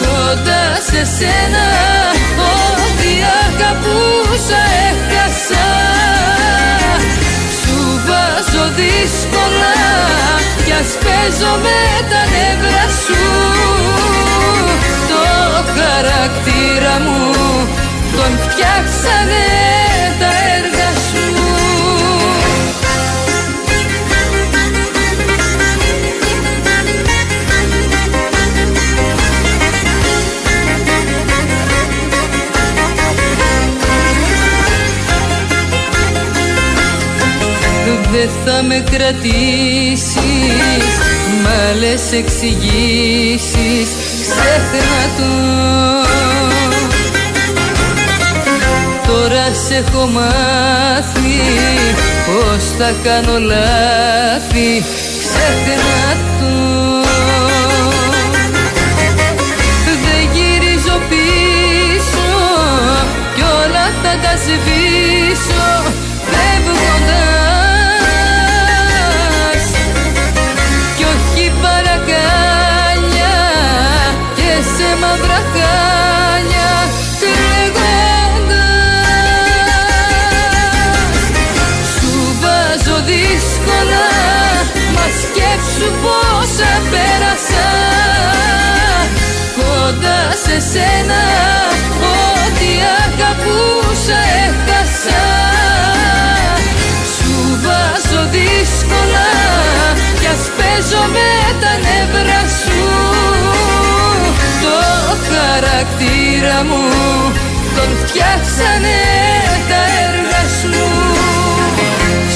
[0.00, 1.66] κοντά σε σένα.
[2.52, 3.12] Ό,τι
[3.44, 5.68] αγαπούσα έχασα
[7.60, 9.76] Σου βάζω δύσκολα
[10.64, 11.80] κι ας παίζω με
[12.10, 13.22] τα νεύρα σου.
[15.10, 15.22] Το
[15.76, 17.30] χαρακτήρα μου
[18.16, 19.59] τον φτιάξανε
[38.12, 40.04] Δεν θα με κρατήσεις
[41.42, 43.88] Μ' άλλες εξηγήσεις
[44.20, 45.32] Ξέχνα το.
[49.06, 51.40] Τώρα σε έχω μάθει
[52.26, 54.84] Πως θα κάνω λάθη
[55.18, 56.54] Ξέχνα το.
[60.04, 62.28] Δεν γυρίζω πίσω
[63.34, 65.99] Κι όλα θα τα σβήσω
[85.90, 87.68] σκέψου πόσα πέρασα.
[89.56, 91.22] Κοντά σε σένα
[92.12, 92.70] Ό,τι
[93.04, 95.22] αγαπούσα έχασα.
[97.14, 97.34] Σου
[97.64, 99.28] βάζω δύσκολα
[100.20, 101.30] Κι ας παίζω με
[101.60, 102.80] τα νεύρα σου.
[104.62, 104.78] Το
[105.30, 106.84] χαρακτήρα μου
[107.76, 109.00] Τον φτιάξανε
[109.68, 110.84] τα έργα σου.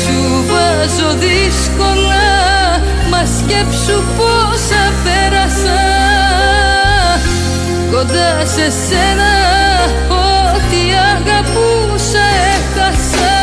[0.02, 1.73] Σου βάζω δύσκολα Μα
[3.44, 5.80] σκέψου πόσα πέρασα
[7.90, 9.32] Κοντά σε σένα
[10.08, 10.80] Ό,τι
[11.12, 13.36] αγαπούσα έχασα.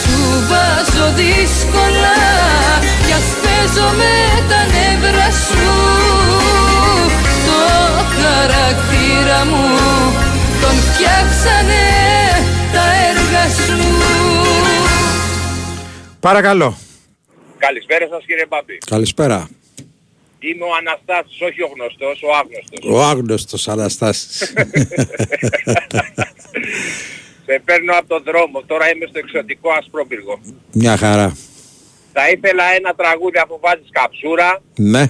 [0.00, 0.18] Σου
[0.48, 2.18] βάζω δύσκολα
[3.06, 4.14] Κι ας παίζω με
[4.48, 5.72] τα νεύρα σου.
[7.46, 7.60] Το
[8.16, 9.64] χαρακτήρα μου
[10.60, 11.84] Τον φτιάξανε
[12.72, 13.78] τα έργα σου.
[16.20, 16.83] Παρακαλώ.
[17.86, 18.78] Καλησπέρα σας κύριε Μπάμπη.
[18.86, 19.48] Καλησπέρα.
[20.38, 22.80] Είμαι ο Αναστάσης, όχι ο γνωστός, ο άγνωστος.
[22.90, 24.36] Ο άγνωστος Αναστάσης.
[27.46, 30.40] Σε παίρνω από τον δρόμο, τώρα είμαι στο εξωτικό Ασπρόπυργο.
[30.72, 31.36] Μια χαρά.
[32.12, 35.00] Θα ήθελα ένα τραγούδι αφού βάζεις καψούρα, Ναι.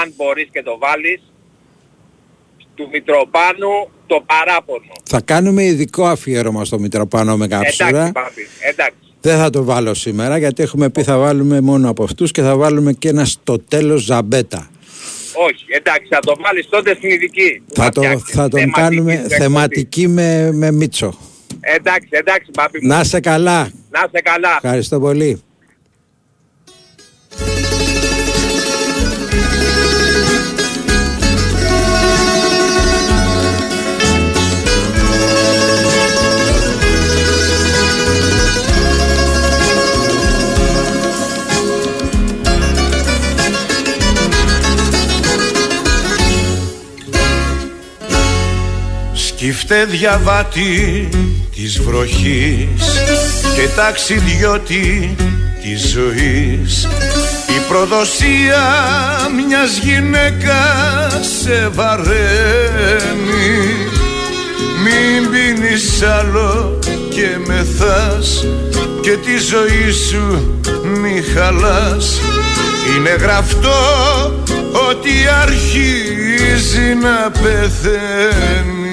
[0.00, 1.22] αν μπορείς και το βάλεις,
[2.74, 4.92] του Μητροπάνου το παράπονο.
[5.04, 7.88] Θα κάνουμε ειδικό αφιέρωμα στο Μητροπάνο με καψούρα.
[7.88, 8.98] Εντάξει Μπάμπη, εντάξει.
[9.24, 12.56] Δεν θα το βάλω σήμερα γιατί έχουμε πει θα βάλουμε μόνο από αυτούς και θα
[12.56, 14.68] βάλουμε και ένα στο τέλος ζαμπέτα.
[15.46, 17.62] Όχι, εντάξει, θα το βάλεις τότε στην ειδική.
[17.66, 18.34] που Θα, το, φτιάξεις.
[18.34, 19.42] θα τον Θεματική κάνουμε στην εκπομπή.
[19.42, 21.18] θεματική με, με Μίτσο.
[21.60, 22.88] Εντάξει, εντάξει Μπάμπη μου.
[22.88, 23.60] Να είσαι καλά.
[23.90, 24.58] Να είσαι καλά.
[24.62, 25.42] Ευχαριστώ πολύ.
[49.44, 51.08] Σκύφτε διαβάτη
[51.54, 53.02] της βροχής
[53.54, 55.14] και ταξιδιώτη
[55.62, 56.88] της ζωής.
[57.48, 58.66] Η προδοσία
[59.36, 62.16] μιας γυναίκας σε βαραίνει.
[64.84, 66.78] Μην πίνεις άλλο
[67.10, 68.46] και μεθάς
[69.00, 72.20] και τη ζωή σου μη χαλάς.
[72.96, 73.72] Είναι γραφτό
[74.90, 75.12] ότι
[75.42, 78.83] αρχίζει να πεθαίνει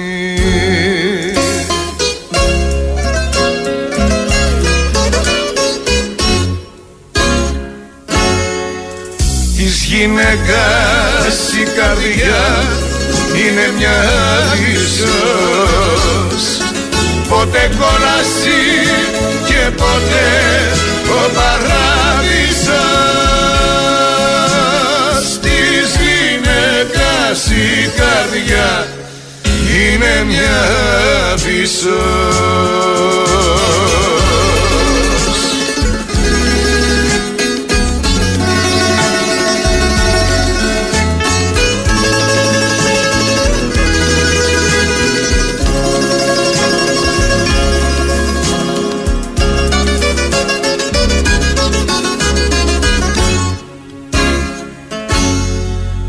[9.56, 12.44] Της γυναίκας γυναίκας η καρδιά
[13.36, 14.00] είναι μια
[14.72, 16.44] ίσως.
[17.28, 18.62] Ποτέ κόλαση
[19.46, 20.32] και ποτέ
[21.08, 22.72] ο παράδεισος.
[25.40, 28.70] Της γυναίκας η καρδιά
[29.72, 30.50] είναι μια
[31.62, 32.92] ίσως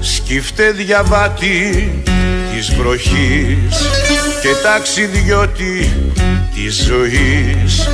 [0.02, 2.04] Σκύφτε διαβάτη
[2.68, 3.76] της βροχής
[4.42, 5.94] και ταξιδιώτη
[6.56, 7.88] της ζωής.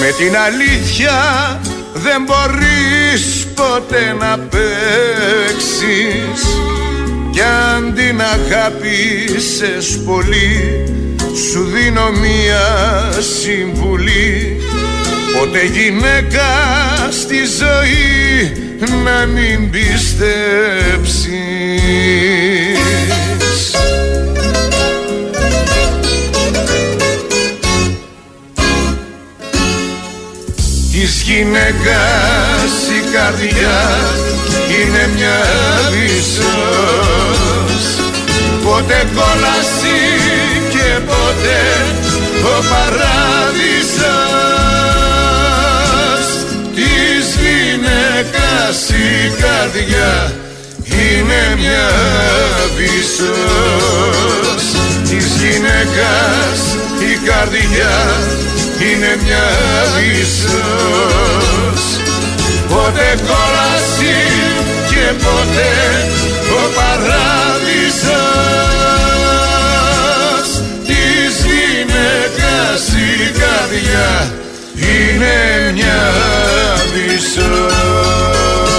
[0.00, 1.16] Με την αλήθεια
[1.94, 4.70] δεν μπορείς ποτέ να παίξεις.
[7.30, 10.84] Κι αν την αγάπησες πολύ
[11.50, 12.68] σου δίνω μία
[13.42, 14.60] συμβουλή.
[15.38, 16.50] Ποτέ γυναίκα
[17.10, 18.52] στη ζωή
[19.04, 21.30] να μην πιστέψεις
[31.10, 33.80] Της γυναίκας η καρδιά
[34.68, 35.40] είναι μια
[35.90, 37.84] βυσός
[38.64, 40.00] Ποτέ κόλαση
[40.70, 41.64] και ποτέ
[42.42, 43.10] ο παράδεισος.
[46.74, 50.12] Της γυναίκας η καρδιά
[50.84, 51.90] είναι μια
[52.76, 54.64] βυσός
[55.02, 56.60] Της γυναίκας
[57.00, 57.96] η καρδιά
[58.80, 59.48] είναι μια
[60.20, 61.82] ίσως.
[62.68, 64.16] Ποτέ κόλαση
[64.88, 65.72] και ποτέ
[66.50, 67.40] ο παράδεισος.
[70.86, 74.12] Της γυναίκας η καρδιά
[74.74, 75.36] είναι
[75.74, 76.02] μια
[77.16, 78.69] ίσως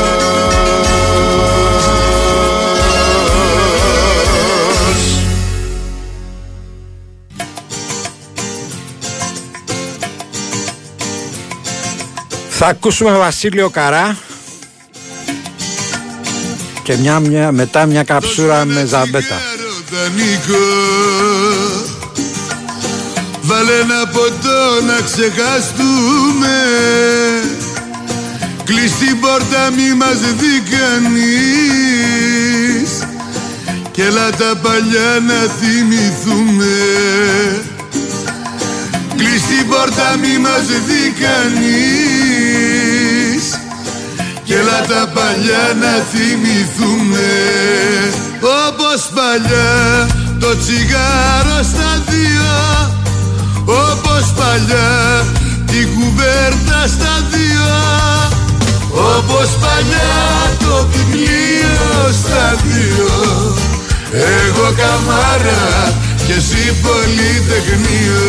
[12.64, 14.18] Θα ακούσουμε Βασίλειο Καρά
[16.84, 19.36] και μια, μια, μετά μια καψούρα με ζαμπέτα.
[20.16, 20.58] Νίκο
[23.42, 26.56] Βάλε ένα ποτό να ξεχαστούμε.
[28.64, 31.30] Κλείς την πόρτα μη μας δει κανείς.
[33.92, 36.76] Και έλα τα παλιά να θυμηθούμε.
[39.18, 42.21] Κλείς την πόρτα μη μας δει κανείς
[44.52, 47.30] και έλα τα παλιά να θυμηθούμε.
[48.66, 49.72] Όπως παλιά
[50.40, 52.54] το τσιγάρο στα δύο.
[53.66, 54.92] Όπως παλιά
[55.66, 57.72] την κουβέρτα στα δύο.
[59.16, 60.20] Όπως παλιά
[60.64, 63.12] το βιβλίο στα δύο.
[64.40, 65.94] Εγώ καμάρα
[66.26, 68.28] και εσύ πολυτεχνείο.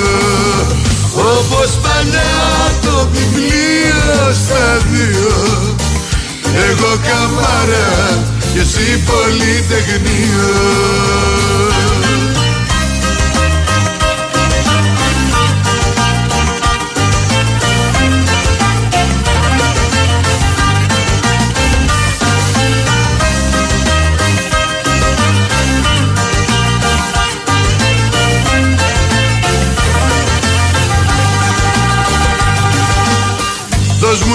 [1.14, 2.40] Όπως παλιά
[2.84, 5.81] το βιβλίο στα δύο
[6.54, 10.50] εγώ καμάρα και εσύ πολυτεχνείο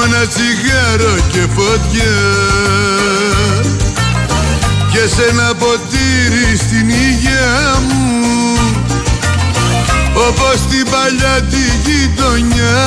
[0.08, 2.18] ένα τσιγάρο και φωτιά.
[4.92, 8.58] Και σε ένα ποτήρι στην υγεία μου.
[10.28, 12.80] Όπως την παλιά τη γειτονιά.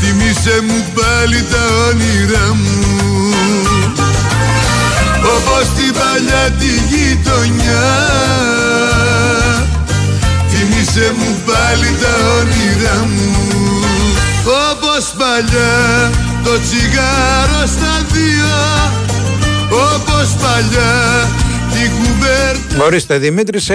[0.00, 3.34] Θυμήσε μου πάλι τα όνειρά μου.
[5.36, 7.86] Όπως την παλιά τη γειτονιά.
[10.48, 13.43] Θυμήσε μου πάλι τα όνειρά μου.
[13.43, 13.43] όπως
[15.34, 16.10] παλιά
[16.44, 18.54] το τσιγάρο στα δύο
[19.70, 20.92] Όπως παλιά
[21.72, 23.74] την κουβέρτα Ορίστε Δημήτρη, σε,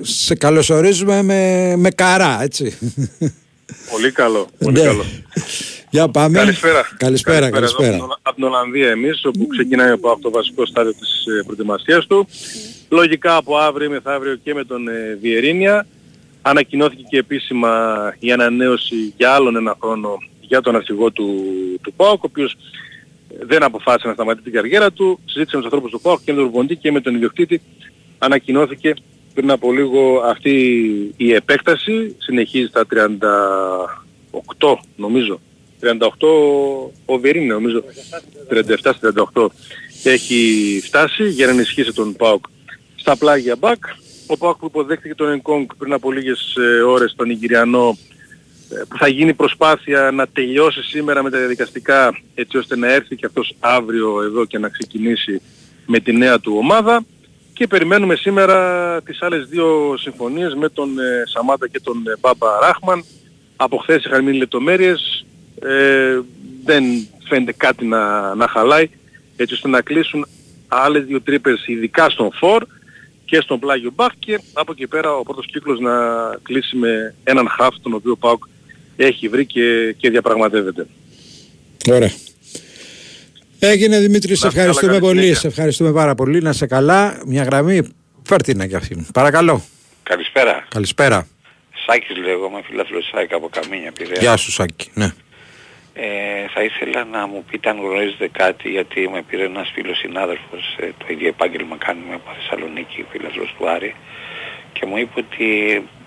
[0.00, 2.78] σε καλωσορίζουμε με, με καρά, έτσι.
[3.90, 4.84] Πολύ καλό, πολύ Ναι.
[4.86, 5.04] καλό.
[5.90, 6.38] Για πάμε.
[6.38, 6.88] Καλησπέρα.
[6.96, 7.94] Καλησπέρα, καλησπέρα.
[7.94, 12.06] Εδώ από την Ολλανδία εμείς, όπου ξεκινάει από, από το βασικό στάδιο της ε, προετοιμασίας
[12.06, 12.28] του.
[12.88, 15.86] Λογικά από αύριο μεθαύριο και με τον ε, Βιερίνια.
[16.42, 17.70] Ανακοινώθηκε και επίσημα
[18.18, 21.44] η ανανέωση για άλλον ένα χρόνο για τον αρχηγό του,
[21.82, 22.56] του ΠΑΟΚ, ο οποίος
[23.40, 25.18] δεν αποφάσισε να σταματήσει την καριέρα του.
[25.24, 27.60] Συζήτησε με τους ανθρώπους του ΠΑΟΚ και με τον Ρουμποντή και με τον ιδιοκτήτη.
[28.18, 28.94] Ανακοινώθηκε
[29.34, 30.54] πριν από λίγο αυτή
[31.16, 32.16] η επέκταση.
[32.18, 32.86] Συνεχίζει στα
[34.60, 35.40] 38 νομίζω.
[35.80, 35.88] 38
[37.04, 37.84] ο Βερίνη νομίζω.
[39.32, 39.46] 37-38
[40.02, 42.44] έχει φτάσει για να ενισχύσει τον ΠΑΟΚ
[42.96, 43.84] στα πλάγια μπακ.
[44.26, 48.15] Ο ΠΑΟΚ που υποδέχτηκε τον Ενκόγκ πριν από λίγες ε, ώρες τον Ιγυριανό ε,
[48.88, 53.26] που θα γίνει προσπάθεια να τελειώσει σήμερα με τα διαδικαστικά έτσι ώστε να έρθει και
[53.26, 55.40] αυτός αύριο εδώ και να ξεκινήσει
[55.86, 57.04] με τη νέα του ομάδα.
[57.52, 62.60] Και περιμένουμε σήμερα τις άλλες δύο συμφωνίες με τον ε, Σαμάτα και τον ε, Μπάμπα
[62.60, 63.04] Ράχμαν.
[63.56, 65.26] Από χθες είχαν μείνει λεπτομέρειες,
[65.62, 66.20] ε,
[66.64, 66.84] δεν
[67.28, 68.90] φαίνεται κάτι να, να χαλάει
[69.36, 70.26] έτσι ώστε να κλείσουν
[70.68, 72.64] άλλες δύο τρύπες ειδικά στον φόρ
[73.24, 74.12] και στον πλάγιο μπαχ.
[74.18, 75.92] Και από εκεί πέρα ο πρώτος κύκλος να
[76.42, 78.44] κλείσει με έναν χαφ τον οποίο ο Πάουκ
[78.96, 80.86] έχει βρει και, και διαπραγματεύεται.
[81.90, 82.10] Ωραία.
[83.58, 85.34] Έγινε Δημήτρη, σε ευχαριστούμε πολύ.
[85.34, 86.40] Σε ευχαριστούμε πάρα πολύ.
[86.42, 87.20] Να σε καλά.
[87.26, 87.88] Μια γραμμή.
[88.22, 89.06] Φέρτε να κι αυτή.
[89.12, 89.64] Παρακαλώ.
[90.02, 90.66] Καλησπέρα.
[90.68, 91.26] Καλησπέρα.
[91.86, 94.20] Σάκης λέγομαι, φιλάθλος Σάκη από Καμίνια Πειραιά.
[94.20, 94.90] Γεια σου Σάκη.
[94.94, 95.12] Ναι.
[95.94, 100.76] Ε, θα ήθελα να μου πείτε αν γνωρίζετε κάτι γιατί με πήρε ένας φίλος συνάδελφος,
[100.80, 103.94] ε, το ίδιο επάγγελμα κάνουμε από Θεσσαλονίκη, φίλος του Άρη
[104.72, 105.48] και μου είπε ότι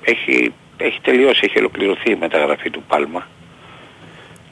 [0.04, 3.28] έχει, έχει τελειώσει, έχει ολοκληρωθεί η μεταγραφή του Πάλμα.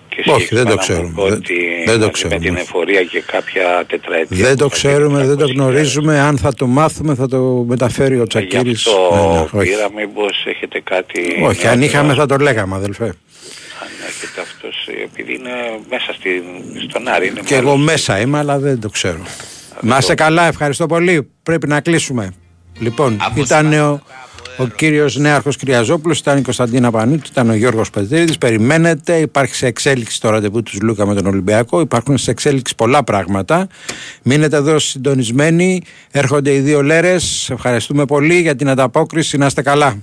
[0.10, 1.22] Και Όχι, δεν το ξέρουμε.
[1.22, 1.56] Ότι
[1.86, 2.40] δεν το με ξέρουμε.
[2.40, 4.46] την εφορία και κάποια τετραετία.
[4.48, 6.20] Δεν το ξέρουμε, δεν το γνωρίζουμε.
[6.20, 8.88] Αν θα το μάθουμε θα το μεταφέρει ο Γι' Τσακύρης.
[8.88, 9.70] αυτό Ναι, ναι, όχι.
[9.70, 11.22] πήρα μήπως έχετε κάτι...
[11.44, 13.04] όχι, αν είχαμε θα το λέγαμε αδελφέ.
[13.06, 16.44] Αν έχετε αυτός, ε, επειδή είναι μέσα στην,
[16.90, 17.28] στον Άρη.
[17.28, 19.20] Είναι Και εγώ μέσα είμαι, αλλά δεν το ξέρω.
[19.82, 21.30] Να σε καλά, ευχαριστώ πολύ.
[21.44, 22.34] Πρέπει να κλείσουμε.
[22.80, 24.02] Λοιπόν, ήταν ο,
[24.58, 28.38] ο κύριος Νέαρχος Κυριαζόπουλος, ήταν η Κωνσταντίνα Πανούτη, ήταν ο Γιώργος Πετρίδης.
[28.38, 31.80] Περιμένετε, υπάρχει σε εξέλιξη το ραντεβού του Λούκα με τον Ολυμπιακό.
[31.80, 33.68] Υπάρχουν σε εξέλιξη πολλά πράγματα.
[34.24, 35.82] Μείνετε εδώ συντονισμένοι.
[36.12, 37.50] Έρχονται οι δύο λέρες.
[37.50, 39.38] Ευχαριστούμε πολύ για την ανταπόκριση.
[39.38, 39.96] Να είστε καλά.